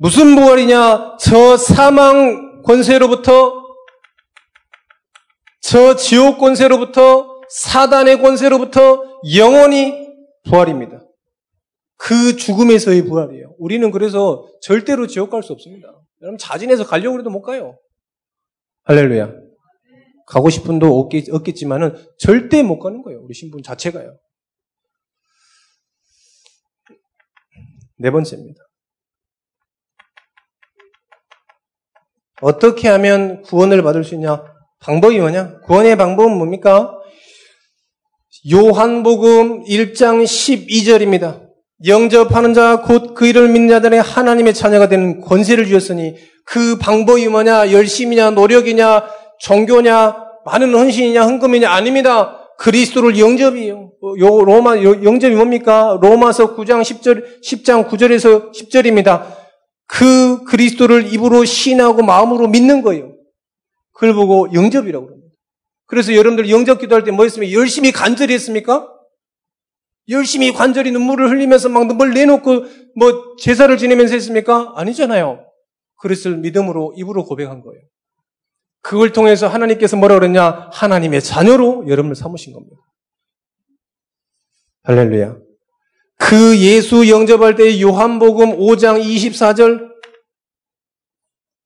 무슨 0.03 0.35
부활이냐? 0.35 1.15
저 1.17 1.55
사망 1.55 2.61
권세로부터, 2.61 3.53
저 5.61 5.95
지옥 5.95 6.39
권세로부터, 6.39 7.41
사단의 7.49 8.21
권세로부터 8.21 9.21
영원히 9.37 10.09
부활입니다. 10.43 10.99
그 11.95 12.35
죽음에서의 12.35 13.03
부활이에요. 13.03 13.55
우리는 13.57 13.89
그래서 13.91 14.45
절대로 14.61 15.07
지옥 15.07 15.29
갈 15.29 15.41
수 15.41 15.53
없습니다. 15.53 15.87
여러분 16.21 16.37
자진해서 16.37 16.85
가려고 16.85 17.17
해도 17.17 17.29
못 17.29 17.41
가요. 17.41 17.79
할렐루야. 18.83 19.31
가고 20.27 20.49
싶은 20.49 20.79
도 20.79 20.99
없겠, 20.99 21.33
없겠지만은 21.33 21.95
절대 22.17 22.61
못 22.61 22.79
가는 22.79 23.01
거예요. 23.03 23.21
우리 23.21 23.33
신분 23.33 23.63
자체가요. 23.63 24.17
네 27.99 28.11
번째입니다. 28.11 28.61
어떻게 32.43 32.89
하면 32.89 33.41
구원을 33.43 33.81
받을 33.81 34.03
수 34.03 34.13
있냐? 34.15 34.43
방법이 34.81 35.17
뭐냐? 35.19 35.59
구원의 35.65 35.95
방법은 35.95 36.37
뭡니까? 36.37 36.91
요한복음 38.51 39.63
1장 39.63 40.23
12절입니다. 40.23 41.41
영접하는 41.85 42.53
자, 42.53 42.81
곧 42.81 43.13
그 43.13 43.25
일을 43.25 43.47
믿는 43.49 43.69
자들의 43.69 44.01
하나님의 44.01 44.53
자녀가 44.53 44.89
되는 44.89 45.21
권세를 45.21 45.65
주셨으니 45.65 46.15
그 46.45 46.77
방법이 46.77 47.27
뭐냐? 47.29 47.71
열심이냐? 47.71 48.31
노력이냐? 48.31 49.03
종교냐? 49.39 50.15
많은 50.45 50.73
헌신이냐? 50.73 51.23
헌금이냐? 51.23 51.69
아닙니다. 51.69 52.39
그리스도를 52.57 53.17
영접이에요. 53.17 53.91
요 54.19 54.41
로마 54.41 54.77
영접이 54.77 55.35
뭡니까? 55.35 55.97
로마서 56.01 56.55
9장 56.55 56.81
10절 56.81 57.41
10장 57.41 57.87
9절에서 57.87 58.51
10절입니다. 58.53 59.42
그 59.97 60.43
그리스도를 60.45 61.13
입으로 61.13 61.45
신하고 61.45 62.01
마음으로 62.01 62.47
믿는 62.47 62.81
거예요. 62.81 63.15
그걸 63.91 64.13
보고 64.13 64.51
영접이라고 64.51 65.07
합니다. 65.07 65.27
그래서 65.85 66.15
여러분들 66.15 66.49
영접 66.49 66.79
기도할 66.79 67.03
때 67.03 67.11
뭐 67.11 67.25
했습니까? 67.25 67.53
열심히 67.53 67.91
간절히 67.91 68.33
했습니까? 68.33 68.89
열심히 70.09 70.51
관절이 70.51 70.91
눈물을 70.91 71.29
흘리면서 71.29 71.69
막 71.69 71.85
눈물 71.85 72.13
내놓고 72.13 72.65
뭐 72.95 73.35
제사를 73.39 73.75
지내면서 73.77 74.15
했습니까? 74.15 74.73
아니잖아요. 74.75 75.45
그리스도를 76.01 76.39
믿음으로 76.39 76.95
입으로 76.97 77.23
고백한 77.23 77.61
거예요. 77.61 77.81
그걸 78.81 79.13
통해서 79.13 79.47
하나님께서 79.47 79.95
뭐라 79.95 80.15
그랬냐? 80.15 80.69
하나님의 80.73 81.21
자녀로 81.21 81.85
여러분을 81.87 82.15
삼으신 82.15 82.51
겁니다. 82.51 82.75
할렐루야. 84.83 85.37
그 86.23 86.57
예수 86.57 87.09
영접할 87.09 87.55
때 87.55 87.81
요한복음 87.81 88.57
5장 88.57 89.03
24절 89.03 89.91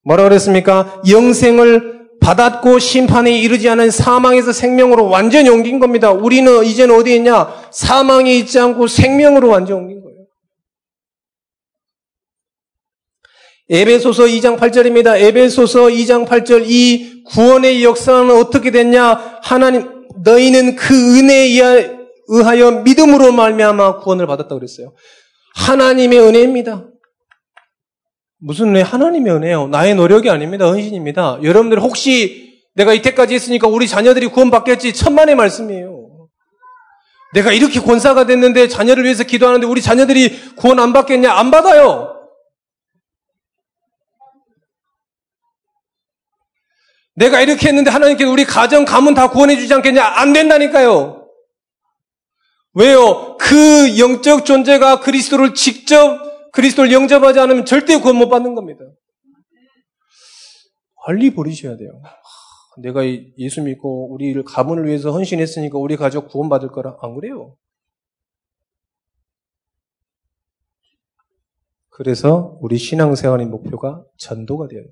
뭐라 0.04 0.24
그랬습니까? 0.24 1.02
영생을 1.08 2.08
받았고 2.20 2.80
심판에 2.80 3.38
이르지 3.38 3.70
않은 3.70 3.91
사망에서 3.91 4.52
생명으로 4.52 5.10
완전히 5.10 5.50
옮긴 5.50 5.78
겁니다. 5.80 6.12
우리는 6.12 6.65
이제는 6.65 6.96
어디 6.96 7.15
있냐? 7.17 7.54
사망에 7.72 8.34
있지 8.34 8.58
않고 8.58 8.88
생명으로 8.88 9.50
완전히 9.50 9.80
옮긴 9.80 10.02
거예요. 10.02 10.17
에베소서 13.70 14.24
2장 14.24 14.58
8절입니다. 14.58 15.22
에베소서 15.22 15.84
2장 15.89 16.26
8절 16.26 16.65
이 16.67 17.24
구원의 17.26 17.84
역사는 17.84 18.32
어떻게 18.32 18.72
됐냐? 18.72 19.39
하나님 19.43 19.88
너희는 20.24 20.76
그 20.76 21.20
은혜에 21.20 21.43
의하여 21.43 21.97
믿음으로 22.84 23.32
말미암아 23.32 24.00
구원을 24.00 24.28
받았다 24.28 24.54
그랬어요. 24.56 24.94
하나님의 25.56 26.20
은혜입니다. 26.20 26.88
무슨 28.40 28.70
은혜? 28.70 28.82
하나님의 28.82 29.34
은혜요. 29.34 29.68
나의 29.68 29.96
노력이 29.96 30.30
아닙니다. 30.30 30.68
헌신입니다. 30.68 31.40
여러분들 31.42 31.80
혹시 31.80 32.62
내가 32.76 32.94
이때까지 32.94 33.34
했으니까 33.34 33.68
우리 33.68 33.88
자녀들이 33.88 34.28
구원받겠지 34.28 34.94
천만의 34.94 35.36
말씀이에요. 35.36 36.28
내가 37.34 37.52
이렇게 37.52 37.80
권사가 37.80 38.26
됐는데 38.26 38.68
자녀를 38.68 39.04
위해서 39.04 39.24
기도하는데 39.24 39.66
우리 39.66 39.82
자녀들이 39.82 40.56
구원 40.56 40.80
안 40.80 40.94
받겠냐? 40.94 41.32
안 41.32 41.52
받아요. 41.52 42.13
내가 47.16 47.42
이렇게 47.42 47.68
했는데 47.68 47.90
하나님께서 47.90 48.32
우리 48.32 48.46
가정, 48.46 48.86
가문 48.86 49.16
다 49.16 49.30
구원해 49.30 49.58
주지 49.58 49.74
않겠냐? 49.74 50.04
안 50.04 50.34
된다니까요. 50.34 51.27
왜요? 52.78 53.38
그 53.38 53.98
영적 53.98 54.46
존재가 54.46 55.00
그리스도를 55.00 55.56
직접 55.56 56.52
그리스도를 56.52 56.92
영접하지 56.92 57.40
않으면 57.40 57.66
절대 57.66 58.00
구원 58.00 58.18
못 58.18 58.30
받는 58.30 58.54
겁니다. 58.54 58.82
빨리 61.06 61.34
버리셔야 61.34 61.76
돼요. 61.78 62.02
내가 62.78 63.02
예수 63.38 63.63
믿고 63.63 64.13
우리를 64.13 64.44
가문을 64.44 64.86
위해서 64.86 65.12
헌신했으니까 65.12 65.80
우리 65.80 65.96
가족 65.96 66.28
구원받을 66.28 66.70
거라. 66.70 66.98
안 67.02 67.16
그래요. 67.16 67.56
그래서 71.90 72.60
우리 72.62 72.78
신앙생활의 72.78 73.48
목표가 73.48 74.04
전도가 74.18 74.68
되어요. 74.68 74.86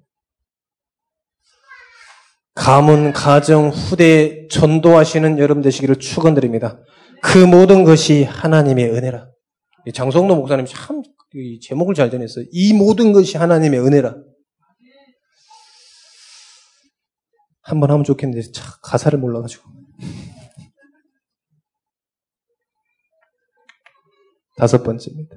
가문, 2.56 3.12
가정, 3.12 3.70
후대 3.70 4.48
전도하시는 4.48 5.38
여러분 5.38 5.62
되시기를 5.62 5.98
축원드립니다. 5.98 6.80
그 7.22 7.38
모든 7.40 7.84
것이 7.84 8.24
하나님의 8.24 8.92
은혜라. 8.92 9.30
장성도 9.94 10.36
목사님 10.36 10.66
참 10.66 11.02
제목을 11.62 11.96
잘 11.96 12.10
전했어요. 12.10 12.46
이 12.52 12.74
모든 12.74 13.14
것이 13.14 13.38
하나님의 13.38 13.80
은혜라. 13.80 14.16
한 17.62 17.80
번 17.80 17.90
하면 17.92 18.04
좋겠는데 18.04 18.52
참 18.52 18.66
가사를 18.84 19.18
몰라가지고. 19.20 19.64
다섯 24.58 24.84
번째입니다. 24.84 25.36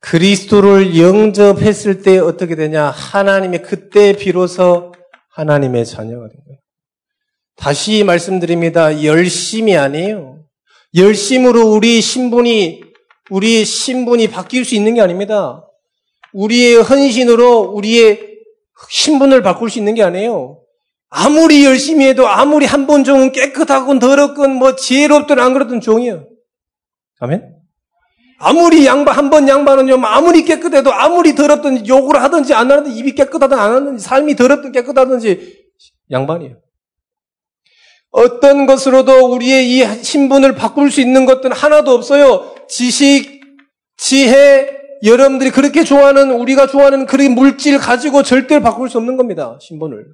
그리스도를 0.00 0.98
영접했을 0.98 2.02
때 2.02 2.18
어떻게 2.18 2.56
되냐? 2.56 2.90
하나님의 2.90 3.62
그때 3.62 4.12
비로소 4.14 4.92
하나님의 5.30 5.86
자녀가 5.86 6.28
된 6.28 6.36
거예요. 6.44 6.59
다시 7.60 8.04
말씀드립니다. 8.04 9.04
열심이 9.04 9.76
아니에요. 9.76 10.38
열심으로 10.96 11.70
우리 11.72 12.00
신분이 12.00 12.80
우리의 13.30 13.64
신분이 13.64 14.28
바뀔 14.28 14.64
수 14.64 14.74
있는 14.74 14.94
게 14.94 15.02
아닙니다. 15.02 15.62
우리의 16.32 16.76
헌신으로 16.82 17.60
우리의 17.74 18.18
신분을 18.88 19.42
바꿀 19.42 19.68
수 19.68 19.78
있는 19.78 19.94
게 19.94 20.02
아니에요. 20.02 20.62
아무리 21.10 21.64
열심히 21.64 22.06
해도 22.06 22.26
아무리 22.28 22.64
한 22.66 22.86
번 22.86 23.04
종은 23.04 23.32
깨끗하건 23.32 23.98
더럽건 23.98 24.54
뭐 24.54 24.74
지혜롭든 24.74 25.38
안 25.38 25.52
그렇든 25.52 25.80
종이요. 25.80 26.26
아멘? 27.18 27.56
아무리 28.38 28.86
양반, 28.86 29.14
한 29.16 29.28
번 29.28 29.46
양반은 29.46 29.86
좀 29.86 30.02
아무리 30.04 30.44
깨끗해도 30.44 30.92
아무리 30.92 31.34
더럽든 31.34 31.86
욕을 31.86 32.22
하든지 32.22 32.54
안 32.54 32.70
하든지 32.70 32.96
입이 32.96 33.14
깨끗하든 33.16 33.58
안 33.58 33.74
하든지 33.74 34.02
삶이 34.02 34.34
더럽든 34.34 34.72
깨끗하든지 34.72 35.66
양반이에요. 36.10 36.56
어떤 38.10 38.66
것으로도 38.66 39.32
우리의 39.32 39.70
이 39.70 40.02
신분을 40.02 40.54
바꿀 40.54 40.90
수 40.90 41.00
있는 41.00 41.26
것들은 41.26 41.54
하나도 41.54 41.92
없어요. 41.92 42.54
지식, 42.68 43.40
지혜, 43.96 44.68
여러분들이 45.02 45.50
그렇게 45.50 45.84
좋아하는, 45.84 46.32
우리가 46.32 46.66
좋아하는 46.66 47.06
그런 47.06 47.32
물질 47.32 47.78
가지고 47.78 48.22
절대로 48.22 48.62
바꿀 48.62 48.90
수 48.90 48.98
없는 48.98 49.16
겁니다. 49.16 49.58
신분을. 49.60 50.06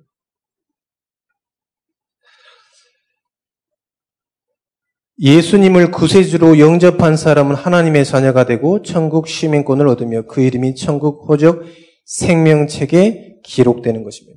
예수님을 5.18 5.92
구세주로 5.92 6.59
영접한 6.59 7.16
사람은 7.16 7.56
하나님의 7.56 8.04
자녀가 8.04 8.44
되고 8.44 8.82
천국 8.82 9.28
시민권을 9.28 9.88
얻으며 9.88 10.22
그 10.26 10.42
이름이 10.42 10.74
천국 10.74 11.26
호적 11.26 11.64
생명책에 12.04 13.38
기록되는 13.42 14.04
것입니다. 14.04 14.36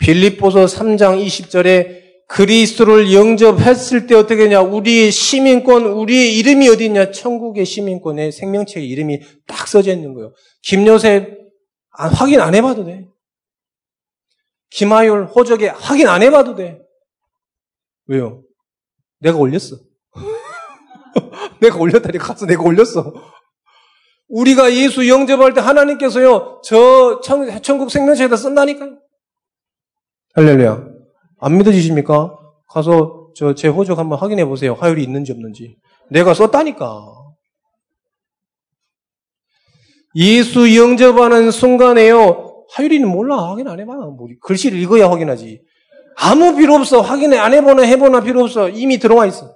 빌립보서 0.00 0.64
3장 0.64 1.24
20절에 1.24 2.00
그리스도를 2.28 3.12
영접했을 3.12 4.06
때 4.06 4.14
어떻게 4.14 4.44
되냐? 4.44 4.60
우리의 4.60 5.10
시민권, 5.10 5.84
우리의 5.84 6.36
이름이 6.38 6.68
어디 6.68 6.86
있냐? 6.86 7.10
천국의 7.10 7.64
시민권에 7.64 8.30
생명책에 8.30 8.84
이름이 8.84 9.20
딱 9.46 9.66
써져 9.66 9.92
있는 9.92 10.14
거예요. 10.14 10.32
김요셉 10.62 11.38
확인 11.90 12.40
안 12.40 12.54
해봐도 12.54 12.84
돼. 12.84 13.06
김하율 14.70 15.24
호적에 15.24 15.68
확인 15.68 16.06
안 16.06 16.22
해봐도 16.22 16.54
돼. 16.54 16.78
왜요? 18.06 18.42
내가 19.18 19.36
올렸어. 19.36 19.76
내가 21.60 21.78
올렸다니까 21.78 22.24
가서 22.28 22.46
내가 22.46 22.62
올렸어. 22.62 23.12
우리가 24.28 24.72
예수 24.72 25.08
영접할 25.08 25.52
때 25.52 25.60
하나님께서요, 25.60 26.60
저 26.64 27.20
천국 27.62 27.90
생명책에다 27.90 28.36
쓴다니까요. 28.36 28.99
할렐루야. 30.34 30.84
안 31.40 31.58
믿어지십니까? 31.58 32.36
가서 32.68 33.30
저 33.34 33.54
제 33.54 33.68
호적 33.68 33.98
한번 33.98 34.18
확인해 34.18 34.44
보세요. 34.44 34.74
화율이 34.74 35.02
있는지 35.02 35.32
없는지. 35.32 35.76
내가 36.10 36.34
썼다니까. 36.34 37.04
예수 40.16 40.76
영접하는 40.76 41.50
순간에요. 41.50 42.64
화율이는 42.72 43.08
몰라. 43.08 43.48
확인 43.50 43.68
안 43.68 43.80
해봐. 43.80 43.94
뭐 43.94 44.28
글씨를 44.42 44.78
읽어야 44.78 45.08
확인하지. 45.10 45.62
아무 46.16 46.56
필요 46.56 46.74
없어. 46.74 47.00
확인 47.00 47.32
안 47.34 47.54
해보나 47.54 47.82
해보나 47.82 48.20
필요 48.20 48.42
없어. 48.42 48.68
이미 48.68 48.98
들어와 48.98 49.26
있어. 49.26 49.54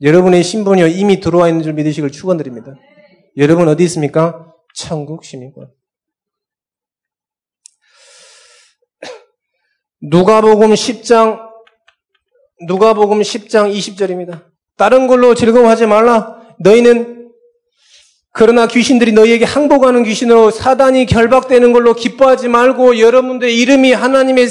여러분의 0.00 0.42
신분이 0.42 0.90
이미 0.98 1.20
들어와 1.20 1.48
있는 1.48 1.62
줄 1.62 1.74
믿으시길 1.74 2.10
축원드립니다. 2.10 2.74
여러분 3.36 3.68
어디 3.68 3.84
있습니까? 3.84 4.46
천국 4.74 5.24
시민권. 5.24 5.70
누가복음 10.02 10.72
10장 10.72 11.40
누가복음 12.66 13.20
10장 13.20 13.72
20절입니다. 13.74 14.44
다른 14.76 15.06
걸로 15.06 15.34
즐거워하지 15.34 15.86
말라. 15.86 16.40
너희는 16.60 17.30
그러나 18.32 18.68
귀신들이 18.68 19.12
너희에게 19.12 19.44
항복하는 19.44 20.04
귀신으로 20.04 20.50
사단이 20.52 21.06
결박되는 21.06 21.72
걸로 21.72 21.94
기뻐하지 21.94 22.48
말고 22.48 23.00
여러분들의 23.00 23.58
이름이 23.58 23.92
하나님의 23.92 24.46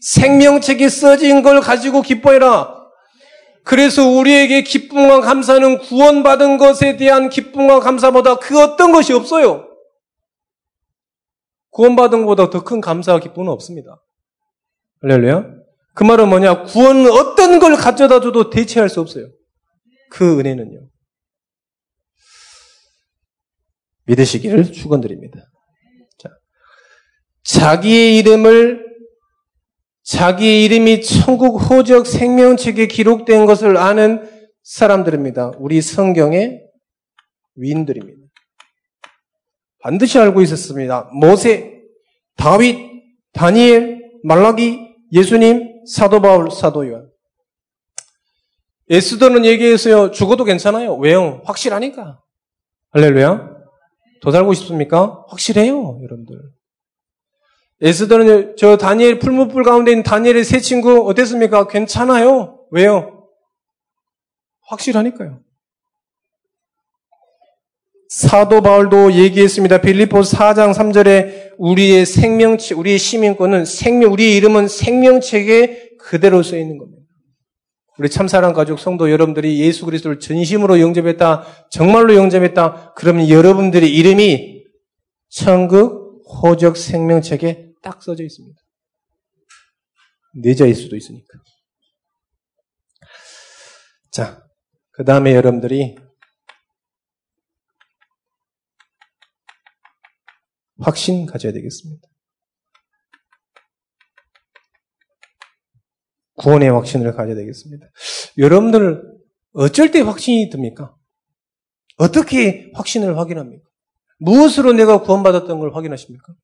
생명책에 0.00 0.88
써진 0.88 1.42
걸 1.42 1.60
가지고 1.60 2.02
기뻐해라. 2.02 2.80
그래서 3.64 4.08
우리에게 4.08 4.62
기쁨과 4.62 5.20
감사는 5.20 5.78
구원받은 5.78 6.58
것에 6.58 6.96
대한 6.96 7.28
기쁨과 7.28 7.80
감사보다 7.80 8.36
그 8.36 8.60
어떤 8.62 8.92
것이 8.92 9.12
없어요. 9.12 9.66
구원받은 11.70 12.20
것보다 12.26 12.50
더 12.50 12.62
큰 12.62 12.80
감사와 12.80 13.18
기쁨은 13.18 13.48
없습니다. 13.48 14.00
할렐루야. 15.02 15.44
그 15.94 16.04
말은 16.04 16.28
뭐냐? 16.28 16.62
구원은 16.64 17.10
어떤 17.10 17.58
걸 17.58 17.74
가져다 17.74 18.20
줘도 18.20 18.50
대체할 18.50 18.88
수 18.88 19.00
없어요. 19.00 19.28
그 20.10 20.38
은혜는요. 20.38 20.88
믿으시기를 24.06 24.72
축원드립니다. 24.72 25.40
자, 26.18 26.28
자기의 27.44 28.18
이름을 28.18 28.92
자기 30.02 30.64
이름이 30.64 31.02
천국 31.02 31.70
호적 31.70 32.06
생명책에 32.06 32.86
기록된 32.86 33.46
것을 33.46 33.76
아는 33.76 34.28
사람들입니다. 34.62 35.52
우리 35.58 35.80
성경의 35.80 36.62
위인들입니다. 37.54 38.20
반드시 39.80 40.18
알고 40.18 40.42
있었습니다. 40.42 41.10
모세, 41.12 41.80
다윗, 42.36 42.78
다니엘, 43.32 44.00
말라기, 44.24 44.91
예수님, 45.12 45.84
사도 45.86 46.20
바울, 46.20 46.50
사도 46.50 46.88
요한. 46.88 47.08
에스더는 48.88 49.44
얘기했어요. 49.44 50.10
죽어도 50.10 50.44
괜찮아요. 50.44 50.96
왜요? 50.96 51.42
확실하니까. 51.44 52.20
할렐루야. 52.90 53.52
더 54.22 54.30
살고 54.30 54.54
싶습니까? 54.54 55.24
확실해요, 55.28 55.98
여러분들. 56.02 56.36
에스더는 57.80 58.56
저 58.56 58.76
다니엘 58.76 59.18
풀무불 59.18 59.64
가운데 59.64 59.90
있는 59.90 60.02
다니엘의 60.04 60.44
세 60.44 60.60
친구 60.60 61.08
어땠습니까? 61.08 61.66
괜찮아요. 61.66 62.60
왜요? 62.70 63.28
확실하니까요. 64.66 65.40
사도 68.12 68.60
바울도 68.60 69.14
얘기했습니다. 69.14 69.80
빌리포 69.80 70.20
4장 70.20 70.74
3절에 70.74 71.54
우리의 71.56 72.04
생명체, 72.04 72.74
우리의 72.74 72.98
시민권은 72.98 73.64
생명, 73.64 74.12
우리의 74.12 74.36
이름은 74.36 74.68
생명책에 74.68 75.96
그대로 75.98 76.42
써 76.42 76.58
있는 76.58 76.76
겁니다. 76.76 77.00
우리 77.98 78.10
참사랑 78.10 78.52
가족 78.52 78.80
성도 78.80 79.10
여러분들이 79.10 79.60
예수 79.60 79.86
그리스도를 79.86 80.20
전심으로 80.20 80.78
영접했다, 80.80 81.68
정말로 81.70 82.14
영접했다, 82.14 82.92
그러면 82.96 83.30
여러분들의 83.30 83.90
이름이 83.90 84.64
천국 85.30 86.22
호적 86.42 86.76
생명책에 86.76 87.70
딱 87.82 88.02
써져 88.02 88.24
있습니다. 88.24 88.60
내자일 90.34 90.74
수도 90.74 90.96
있으니까. 90.96 91.38
자, 94.10 94.42
그 94.90 95.02
다음에 95.02 95.34
여러분들이 95.34 95.96
확신 100.82 101.26
가져야 101.26 101.52
되겠습니다. 101.52 102.08
구원의 106.38 106.70
확신을 106.70 107.12
가져야 107.14 107.34
되겠습니다. 107.36 107.86
여러분들 108.38 109.02
어쩔 109.52 109.90
때 109.90 110.00
확신이 110.00 110.50
듭니까? 110.50 110.94
어떻게 111.96 112.70
확신을 112.74 113.18
확인합니까? 113.18 113.68
무엇으로 114.18 114.72
내가 114.72 115.02
구원받았던 115.02 115.58
걸 115.58 115.74
확인하십니까? 115.74 116.34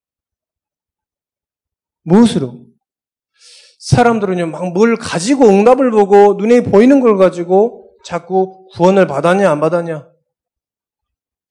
무엇으로? 2.03 2.65
사람들은요, 3.79 4.47
막 4.47 4.65
뭘 4.73 4.95
가지고 4.97 5.47
응답을 5.47 5.91
보고 5.91 6.33
눈에 6.35 6.61
보이는 6.63 6.99
걸 6.99 7.17
가지고 7.17 7.95
자꾸 8.03 8.67
구원을 8.75 9.07
받았냐, 9.07 9.49
안 9.49 9.59
받았냐? 9.59 10.08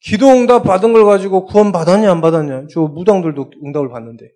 기도 0.00 0.28
응답 0.28 0.64
받은 0.64 0.92
걸 0.92 1.04
가지고 1.04 1.44
구원 1.46 1.72
받았냐, 1.72 2.10
안 2.10 2.20
받았냐? 2.20 2.66
저 2.72 2.82
무당들도 2.82 3.50
응답을 3.64 3.88
받는데. 3.88 4.30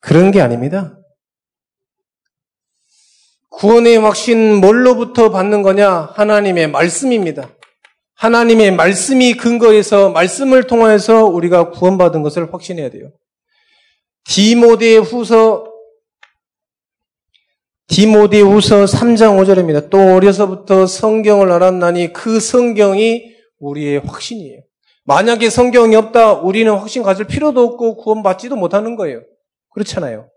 그런 0.00 0.30
게 0.30 0.40
아닙니다. 0.40 0.98
구원의 3.50 3.98
확신 3.98 4.60
뭘로부터 4.60 5.30
받는 5.30 5.62
거냐? 5.62 6.12
하나님의 6.14 6.70
말씀입니다. 6.70 7.50
하나님의 8.14 8.72
말씀이 8.74 9.34
근거해서 9.34 10.10
말씀을 10.10 10.64
통해서 10.66 11.24
우리가 11.24 11.70
구원받은 11.70 12.22
것을 12.22 12.52
확신해야 12.52 12.90
돼요. 12.90 13.12
디모데 14.24 14.96
후서 14.96 15.67
디모데 17.88 18.40
후서 18.40 18.84
3장 18.84 19.38
5절입니다. 19.42 19.88
또 19.90 20.14
어려서부터 20.14 20.86
성경을 20.86 21.50
알았나니 21.50 22.12
그 22.12 22.38
성경이 22.38 23.34
우리의 23.58 24.00
확신이에요. 24.00 24.60
만약에 25.04 25.48
성경이 25.48 25.96
없다, 25.96 26.34
우리는 26.34 26.70
확신 26.70 27.02
가질 27.02 27.26
필요도 27.26 27.60
없고 27.62 27.96
구원받지도 27.96 28.56
못하는 28.56 28.94
거예요. 28.94 29.22
그렇잖아요. 29.70 30.28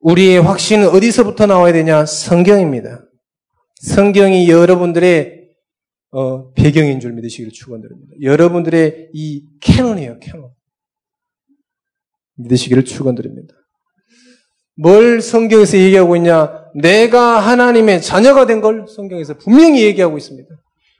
우리의 0.00 0.42
확신은 0.42 0.88
어디서부터 0.88 1.46
나와야 1.46 1.72
되냐? 1.72 2.04
성경입니다. 2.04 3.06
성경이 3.76 4.50
여러분들의 4.50 5.44
어, 6.10 6.52
배경인 6.52 7.00
줄 7.00 7.12
믿으시기를 7.14 7.52
축원드립니다. 7.52 8.12
여러분들의 8.20 9.08
이 9.14 9.46
canon이에요, 9.60 10.18
canon. 10.20 10.50
믿으시기를 12.36 12.84
축원드립니다. 12.84 13.54
뭘 14.76 15.20
성경에서 15.20 15.78
얘기하고 15.78 16.16
있냐? 16.16 16.64
내가 16.74 17.38
하나님의 17.38 18.02
자녀가 18.02 18.46
된 18.46 18.60
걸 18.60 18.86
성경에서 18.88 19.34
분명히 19.38 19.82
얘기하고 19.82 20.18
있습니다. 20.18 20.48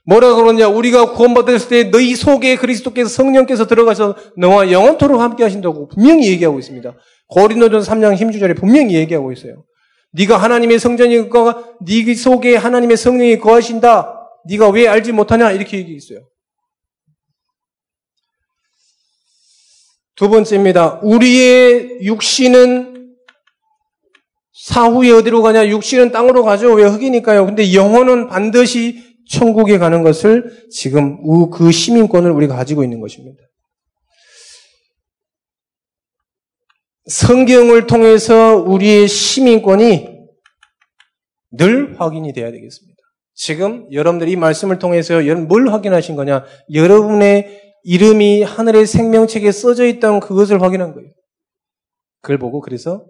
뭐라 0.07 0.35
그러냐? 0.35 0.69
우리가 0.69 1.13
구원받았을 1.13 1.69
때 1.69 1.85
너희 1.91 2.15
속에 2.15 2.57
그리스도께서 2.57 3.09
성령께서 3.09 3.67
들어가서 3.67 4.17
너와 4.37 4.71
영원토록 4.71 5.21
함께 5.21 5.43
하신다고 5.43 5.89
분명히 5.89 6.29
얘기하고 6.29 6.59
있습니다. 6.59 6.95
고린도전 7.29 7.81
3장 7.81 8.15
힘주절에 8.15 8.55
분명히 8.55 8.95
얘기하고 8.95 9.33
있어요. 9.33 9.65
네가 10.13 10.37
하나님의 10.37 10.79
성전이 10.79 11.29
거가 11.31 11.65
네 11.85 12.15
속에 12.15 12.55
하나님의 12.55 12.97
성령이 12.97 13.39
거하신다. 13.39 14.21
네가 14.47 14.69
왜 14.69 14.87
알지 14.87 15.13
못하냐? 15.13 15.51
이렇게 15.53 15.79
얘기했어요. 15.79 16.21
두 20.15 20.29
번째입니다. 20.29 21.01
우리의 21.03 21.99
육신은 22.03 22.94
사후에 24.55 25.11
어디로 25.11 25.43
가냐? 25.43 25.69
육신은 25.69 26.13
땅으로 26.13 26.45
가죠. 26.45 26.73
왜 26.75 26.85
흙이니까요. 26.85 27.45
근데 27.45 27.75
영혼은 27.75 28.29
반드시 28.29 29.17
천국에 29.29 29.79
가는 29.79 30.03
것을 30.03 30.69
지금 30.71 31.19
그 31.51 31.73
시민권을 31.73 32.31
우리가 32.31 32.55
가지고 32.55 32.85
있는 32.85 33.01
것입니다. 33.01 33.43
성경을 37.07 37.87
통해서 37.87 38.57
우리의 38.57 39.09
시민권이 39.09 40.09
늘 41.53 42.01
확인이 42.01 42.33
돼야 42.33 42.51
되겠습니다. 42.51 42.95
지금 43.35 43.87
여러분들이 43.93 44.33
이 44.33 44.37
말씀을 44.37 44.79
통해서 44.79 45.21
뭘 45.21 45.69
확인하신 45.69 46.15
거냐? 46.15 46.45
여러분의 46.73 47.61
이름이 47.83 48.43
하늘의 48.43 48.87
생명책에 48.87 49.51
써져 49.51 49.85
있다는 49.87 50.21
그것을 50.21 50.63
확인한 50.63 50.95
거예요. 50.95 51.11
그걸 52.23 52.39
보고 52.39 52.61
그래서 52.61 53.05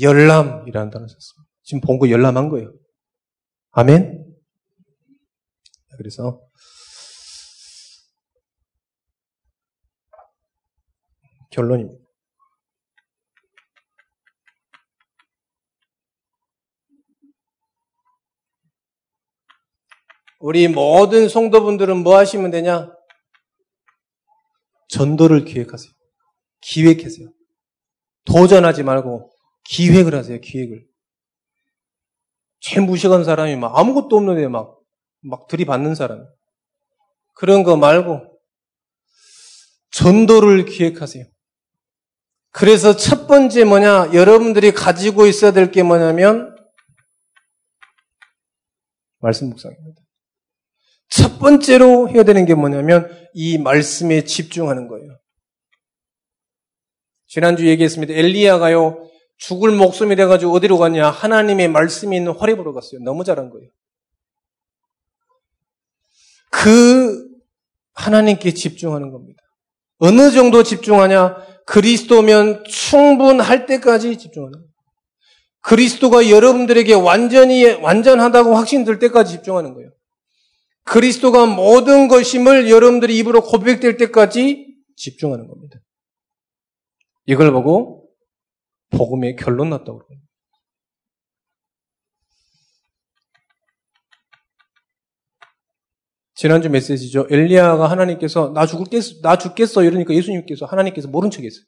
열람이라는 0.00 0.90
단어 0.90 1.02
를 1.02 1.08
썼습니다. 1.08 1.50
지금 1.62 1.80
본거 1.80 2.10
열람한 2.10 2.48
거예요. 2.48 2.72
아멘? 3.72 4.24
그래서 5.96 6.40
결론입니다. 11.50 12.04
우리 20.40 20.68
모든 20.68 21.28
성도분들은 21.28 21.96
뭐 21.98 22.16
하시면 22.16 22.52
되냐? 22.52 22.92
전도를 24.88 25.44
기획하세요. 25.44 25.92
기획하세요. 26.60 27.28
도전하지 28.24 28.84
말고 28.84 29.32
기획을 29.68 30.14
하세요. 30.14 30.40
기획을. 30.40 30.86
제일 32.60 32.86
무식한 32.86 33.24
사람이 33.24 33.56
막 33.56 33.78
아무것도 33.78 34.16
없는데 34.16 34.48
막, 34.48 34.78
막 35.20 35.46
들이받는 35.46 35.94
사람. 35.94 36.26
그런 37.34 37.62
거 37.62 37.76
말고 37.76 38.40
전도를 39.90 40.64
기획하세요. 40.64 41.24
그래서 42.50 42.96
첫 42.96 43.26
번째 43.26 43.64
뭐냐? 43.64 44.12
여러분들이 44.14 44.72
가지고 44.72 45.26
있어야 45.26 45.52
될 45.52 45.70
게 45.70 45.82
뭐냐면 45.82 46.56
말씀 49.20 49.48
묵상입니다. 49.50 50.00
첫 51.10 51.38
번째로 51.38 52.08
해야 52.08 52.22
되는 52.22 52.44
게 52.44 52.54
뭐냐면 52.54 53.08
이 53.34 53.58
말씀에 53.58 54.24
집중하는 54.24 54.88
거예요. 54.88 55.18
지난주 57.26 57.68
얘기했습니다. 57.68 58.14
엘리야가요, 58.14 59.08
죽을 59.38 59.70
목숨이 59.70 60.16
돼가지고 60.16 60.52
어디로 60.52 60.78
갔냐? 60.78 61.10
하나님의 61.10 61.68
말씀이 61.68 62.16
있는 62.16 62.32
화립으로 62.32 62.74
갔어요. 62.74 63.00
너무 63.02 63.24
잘한 63.24 63.50
거예요. 63.50 63.68
그 66.50 67.26
하나님께 67.94 68.52
집중하는 68.52 69.10
겁니다. 69.10 69.40
어느 69.98 70.30
정도 70.30 70.62
집중하냐? 70.62 71.36
그리스도면 71.66 72.64
충분할 72.64 73.66
때까지 73.66 74.18
집중하는 74.18 74.52
거예요. 74.52 74.68
그리스도가 75.60 76.30
여러분들에게 76.30 76.94
완전히 76.94 77.64
완전하다고 77.64 78.54
확신될 78.54 78.98
때까지 78.98 79.32
집중하는 79.34 79.74
거예요. 79.74 79.90
그리스도가 80.84 81.46
모든 81.46 82.08
것임을 82.08 82.70
여러분들이 82.70 83.18
입으로 83.18 83.42
고백될 83.42 83.98
때까지 83.98 84.74
집중하는 84.96 85.46
겁니다. 85.46 85.78
이걸 87.26 87.52
보고 87.52 87.97
복음의 88.90 89.36
결론 89.36 89.70
났다고 89.70 89.98
그러요 89.98 90.20
지난주 96.38 96.70
메시지죠. 96.70 97.26
엘리야가 97.28 97.90
하나님께서 97.90 98.52
나 98.52 98.64
죽겠어, 98.64 99.20
나 99.22 99.36
죽겠어 99.36 99.82
이러니까 99.82 100.14
예수님께서 100.14 100.66
하나님께서 100.66 101.08
모른 101.08 101.30
척했어요. 101.30 101.64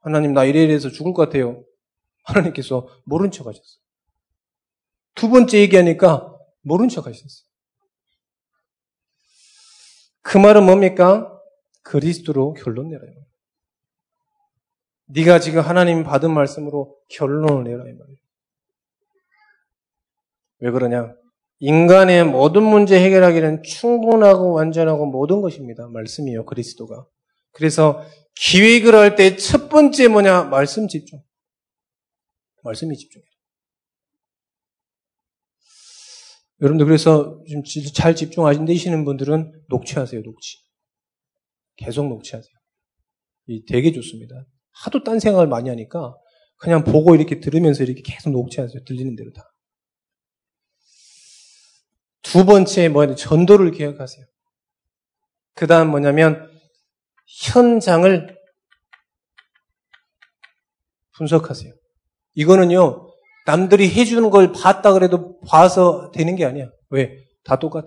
하나님 0.00 0.34
나 0.34 0.44
이래 0.44 0.62
이래서 0.62 0.90
죽을 0.90 1.14
것 1.14 1.22
같아요. 1.22 1.64
하나님께서 2.24 2.86
모른 3.06 3.30
척 3.30 3.46
하셨어요. 3.46 3.80
두 5.14 5.30
번째 5.30 5.58
얘기하니까 5.58 6.36
모른 6.60 6.90
척 6.90 7.06
하셨어요. 7.06 7.48
그 10.20 10.36
말은 10.36 10.66
뭡니까? 10.66 11.34
그리스도로 11.84 12.52
결론 12.52 12.90
내라. 12.90 13.00
네가 15.10 15.40
지금 15.40 15.60
하나님 15.62 16.04
받은 16.04 16.32
말씀으로 16.32 16.96
결론을 17.10 17.64
내라 17.64 17.88
이 17.88 17.92
말이에요. 17.92 18.18
왜 20.60 20.70
그러냐? 20.70 21.14
인간의 21.60 22.24
모든 22.24 22.62
문제 22.62 23.00
해결하기는 23.00 23.62
충분하고 23.62 24.52
완전하고 24.52 25.06
모든 25.06 25.40
것입니다. 25.40 25.88
말씀이요, 25.88 26.44
그리스도가. 26.44 27.06
그래서 27.52 28.04
기획을 28.36 28.94
할 28.94 29.16
때 29.16 29.36
첫 29.36 29.68
번째 29.68 30.08
뭐냐? 30.08 30.44
말씀 30.44 30.86
집중. 30.86 31.20
말씀이 32.62 32.96
집중해. 32.96 33.24
여러분들 36.60 36.86
그래서 36.86 37.40
좀잘 37.64 38.14
집중하시는 38.14 39.04
분들은 39.04 39.64
녹취하세요, 39.68 40.22
녹취. 40.22 40.58
계속 41.76 42.08
녹취하세요. 42.08 42.52
이 43.46 43.64
되게 43.64 43.92
좋습니다. 43.92 44.44
하도 44.84 45.02
딴 45.04 45.18
생각을 45.20 45.46
많이 45.46 45.68
하니까 45.68 46.14
그냥 46.56 46.84
보고 46.84 47.14
이렇게 47.14 47.40
들으면서 47.40 47.84
이렇게 47.84 48.02
계속 48.02 48.30
녹취하세요. 48.30 48.84
들리는 48.84 49.16
대로 49.16 49.32
다. 49.32 49.42
두 52.22 52.44
번째 52.44 52.88
뭐냐 52.88 53.14
전도를 53.14 53.70
기억하세요. 53.70 54.24
그 55.54 55.66
다음 55.66 55.90
뭐냐면 55.90 56.50
현장을 57.26 58.38
분석하세요. 61.16 61.72
이거는요 62.34 63.08
남들이 63.46 63.88
해주는 63.88 64.28
걸 64.28 64.52
봤다 64.52 64.92
그래도 64.92 65.40
봐서 65.40 66.10
되는 66.10 66.36
게 66.36 66.44
아니야. 66.44 66.68
왜? 66.90 67.16
다 67.44 67.58
똑같아. 67.58 67.86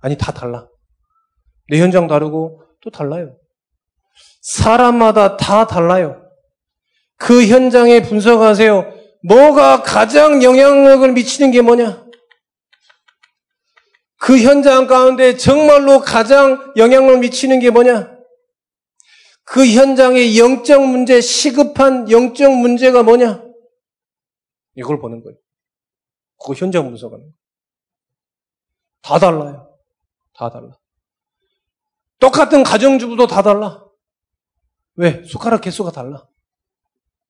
아니, 0.00 0.16
다 0.16 0.30
달라. 0.32 0.68
내 1.68 1.80
현장 1.80 2.06
다르고 2.06 2.62
또 2.80 2.90
달라요. 2.90 3.36
사람마다 4.42 5.36
다 5.36 5.66
달라요. 5.66 6.21
그 7.22 7.46
현장에 7.46 8.02
분석하세요. 8.02 8.94
뭐가 9.22 9.84
가장 9.84 10.42
영향력을 10.42 11.12
미치는 11.12 11.52
게 11.52 11.62
뭐냐? 11.62 12.04
그 14.16 14.40
현장 14.40 14.88
가운데 14.88 15.36
정말로 15.36 16.00
가장 16.00 16.72
영향을 16.76 17.18
미치는 17.20 17.60
게 17.60 17.70
뭐냐? 17.70 18.12
그 19.44 19.64
현장의 19.64 20.36
영적 20.36 20.84
문제, 20.84 21.20
시급한 21.20 22.10
영적 22.10 22.56
문제가 22.56 23.04
뭐냐? 23.04 23.44
이걸 24.74 24.98
보는 24.98 25.22
거예요. 25.22 25.38
그거 26.40 26.54
현장 26.54 26.88
분석하는 26.88 27.20
거예요. 27.20 27.34
다 29.00 29.20
달라요. 29.20 29.78
다 30.34 30.50
달라. 30.50 30.76
똑같은 32.18 32.64
가정주부도 32.64 33.28
다 33.28 33.42
달라. 33.42 33.84
왜? 34.96 35.22
숟가락 35.24 35.60
개수가 35.60 35.92
달라. 35.92 36.26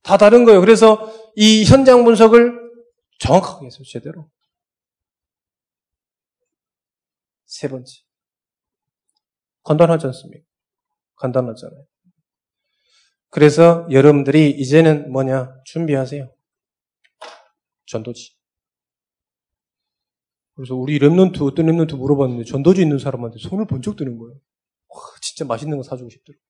다 0.02 0.16
다른 0.16 0.44
거예요. 0.44 0.60
그래서 0.60 1.12
이 1.36 1.64
현장 1.64 2.04
분석을 2.04 2.60
정확하게 3.20 3.66
해서 3.66 3.78
제대로. 3.84 4.30
세 7.46 7.68
번째. 7.68 7.92
간단하지 9.64 10.06
않습니까? 10.06 10.44
간단하잖아요. 11.16 11.84
그래서 13.30 13.86
여러분들이 13.90 14.50
이제는 14.50 15.10
뭐냐? 15.12 15.54
준비하세요. 15.64 16.34
전도지. 17.86 18.36
그래서 20.54 20.74
우리 20.74 20.98
Remnant, 20.98 21.40
어떤 21.42 21.66
Remnant 21.66 21.96
물어봤는데 21.96 22.44
전도지 22.44 22.82
있는 22.82 22.98
사람한테 22.98 23.38
손을 23.38 23.66
번쩍 23.66 23.96
드는 23.96 24.18
거예요. 24.18 24.34
와, 24.88 25.00
진짜 25.20 25.44
맛있는 25.44 25.76
거 25.78 25.82
사주고 25.82 26.10
싶더라고. 26.10 26.42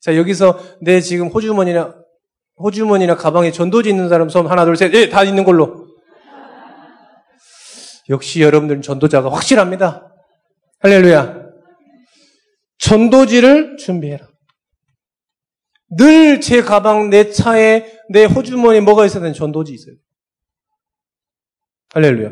자, 0.00 0.16
여기서 0.16 0.58
내 0.80 1.00
지금 1.00 1.28
호주머니나, 1.28 1.94
호주머니나 2.58 3.16
가방에 3.16 3.50
전도지 3.52 3.88
있는 3.90 4.08
사람 4.08 4.28
손 4.28 4.46
하나, 4.46 4.64
둘, 4.64 4.76
셋, 4.76 4.92
예, 4.94 5.08
다 5.08 5.24
있는 5.24 5.44
걸로. 5.44 5.86
역시 8.08 8.40
여러분들은 8.40 8.82
전도자가 8.82 9.30
확실합니다. 9.30 10.12
할렐루야. 10.80 11.46
전도지를 12.78 13.76
준비해라. 13.76 14.26
늘 15.90 16.40
제 16.40 16.62
가방, 16.62 17.10
내 17.10 17.30
차에, 17.30 17.84
내 18.10 18.24
호주머니에 18.24 18.80
뭐가 18.80 19.06
있어야 19.06 19.20
되는 19.22 19.34
전도지 19.34 19.72
있어요. 19.72 19.94
할렐루야. 21.94 22.30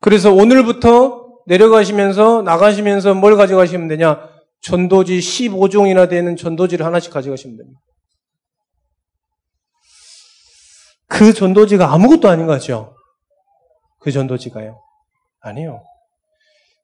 그래서 0.00 0.32
오늘부터 0.32 1.28
내려가시면서, 1.46 2.42
나가시면서 2.42 3.14
뭘 3.14 3.36
가져가시면 3.36 3.88
되냐? 3.88 4.28
전도지 4.62 5.18
15종이나 5.18 6.08
되는 6.08 6.36
전도지를 6.36 6.84
하나씩 6.84 7.12
가져가시면 7.12 7.56
됩니다. 7.56 7.80
그 11.10 11.34
전도지가 11.34 11.92
아무것도 11.92 12.28
아닌 12.28 12.46
거죠. 12.46 12.94
그 13.98 14.12
전도지가요. 14.12 14.80
아니요. 15.40 15.82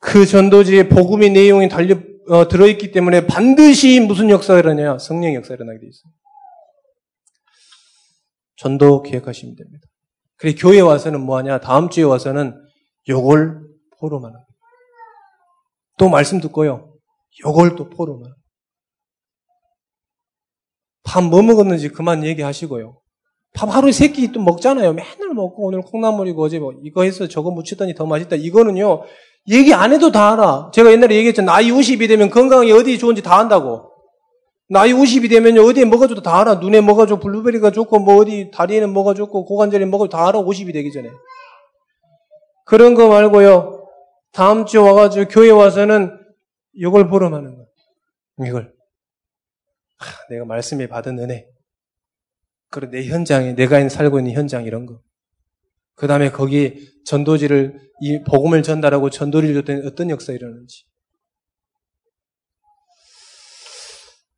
그 0.00 0.26
전도지에 0.26 0.88
복음의 0.88 1.30
내용이 1.30 1.68
달려 1.68 1.96
어, 2.28 2.48
들어있기 2.48 2.90
때문에 2.90 3.26
반드시 3.28 4.00
무슨 4.00 4.28
역사가 4.28 4.58
일어나냐? 4.58 4.98
성령 4.98 5.32
역사가 5.34 5.54
일어나게 5.54 5.78
돼 5.78 5.86
있어요. 5.86 6.12
전도 8.56 9.02
기획하시면 9.02 9.54
됩니다. 9.54 9.86
그래 10.36 10.54
교회 10.54 10.80
와서는 10.80 11.20
뭐하냐? 11.20 11.60
다음 11.60 11.88
주에 11.88 12.02
와서는 12.02 12.60
요걸 13.08 13.60
포로만. 14.00 14.32
또 15.98 16.08
말씀 16.08 16.40
듣고요. 16.40 16.98
요걸 17.46 17.76
또 17.76 17.88
포로만. 17.88 18.34
밥 21.04 21.22
뭐 21.22 21.42
먹었는지 21.42 21.90
그만 21.90 22.24
얘기하시고요. 22.24 23.00
밥 23.56 23.74
하루에 23.74 23.90
세 23.90 24.08
끼 24.12 24.30
또 24.32 24.40
먹잖아요. 24.40 24.92
맨날 24.92 25.34
먹고 25.34 25.66
오늘 25.66 25.80
콩나물이고 25.80 26.42
어제 26.42 26.58
뭐 26.58 26.74
이거 26.82 27.02
해서 27.04 27.26
저거 27.26 27.50
무치더니 27.50 27.94
더 27.94 28.04
맛있다. 28.06 28.36
이거는요. 28.36 29.02
얘기 29.48 29.72
안 29.72 29.92
해도 29.92 30.12
다 30.12 30.32
알아. 30.32 30.70
제가 30.74 30.90
옛날에 30.92 31.14
얘기했잖아. 31.16 31.52
나이 31.52 31.70
50이 31.70 32.06
되면 32.08 32.28
건강이 32.30 32.70
어디 32.72 32.98
좋은지 32.98 33.22
다 33.22 33.38
안다고. 33.38 33.90
나이 34.68 34.92
50이 34.92 35.30
되면 35.30 35.56
어디에 35.58 35.84
좋다 36.08 36.20
다 36.22 36.40
알아. 36.40 36.54
눈에 36.56 36.80
좋고 37.06 37.20
블루베리가 37.20 37.70
좋고 37.70 38.00
뭐 38.00 38.16
어디 38.16 38.50
다리에는 38.52 38.92
뭐가 38.92 39.14
좋고 39.14 39.44
고관절에 39.44 39.86
뭐가 39.86 40.08
다 40.08 40.28
알아. 40.28 40.40
50이 40.40 40.72
되기 40.72 40.92
전에. 40.92 41.08
그런 42.64 42.94
거 42.94 43.08
말고요. 43.08 43.86
다음 44.32 44.66
주에 44.66 44.80
와가지고 44.80 45.28
교회 45.30 45.50
와서는 45.50 46.10
이걸 46.74 47.08
보러 47.08 47.26
하는 47.26 47.56
거야. 47.56 47.66
이걸. 48.48 48.74
하, 49.98 50.26
내가 50.28 50.44
말씀에 50.44 50.88
받은 50.88 51.18
은혜. 51.20 51.46
그리고 52.70 52.92
내 52.92 53.06
현장에, 53.06 53.54
내가 53.54 53.88
살고 53.88 54.18
있는 54.18 54.32
현장 54.32 54.64
이런 54.64 54.86
거. 54.86 55.02
그 55.94 56.06
다음에 56.06 56.30
거기 56.30 56.92
전도지를, 57.04 57.90
이 58.02 58.22
복음을 58.24 58.62
전달하고 58.62 59.10
전도를 59.10 59.54
줬더니 59.54 59.86
어떤 59.86 60.10
역사 60.10 60.32
일어나는지. 60.32 60.84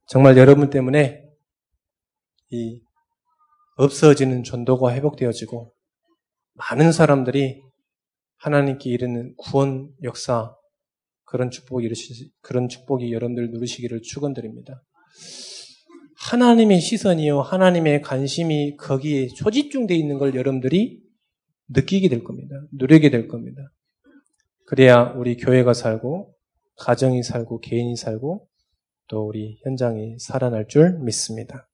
정말 0.07 0.39
여러분 0.39 0.71
때문에 0.71 1.23
이 2.51 2.81
없어지는 3.77 4.43
전도가 4.43 4.95
회복되어지고 4.95 5.75
많은 6.55 6.93
사람들이 6.93 7.63
하나님께 8.39 8.89
이르는 8.89 9.35
구원 9.37 9.93
역사 10.03 10.55
그런 11.25 11.51
축복이 11.51 11.85
이르시 11.85 12.33
그런 12.41 12.69
축복이 12.69 13.13
여러분들 13.13 13.51
누리시기를 13.51 14.01
축원드립니다. 14.03 14.83
하나님의 16.21 16.81
시선이요, 16.81 17.41
하나님의 17.41 18.03
관심이 18.03 18.77
거기에 18.77 19.29
초집중되어 19.29 19.97
있는 19.97 20.19
걸 20.19 20.35
여러분들이 20.35 21.01
느끼게 21.69 22.09
될 22.09 22.25
겁니다. 22.25 22.57
누리게 22.73 23.11
될 23.11 23.29
겁니다. 23.29 23.63
그래야 24.67 25.13
우리 25.17 25.37
교회가 25.37 25.75
살고, 25.75 26.35
가정이 26.77 27.23
살고, 27.23 27.61
개인이 27.61 27.95
살고, 27.97 28.49
또 29.07 29.27
우리 29.27 29.59
현장이 29.65 30.19
살아날 30.19 30.67
줄 30.67 30.99
믿습니다. 30.99 31.69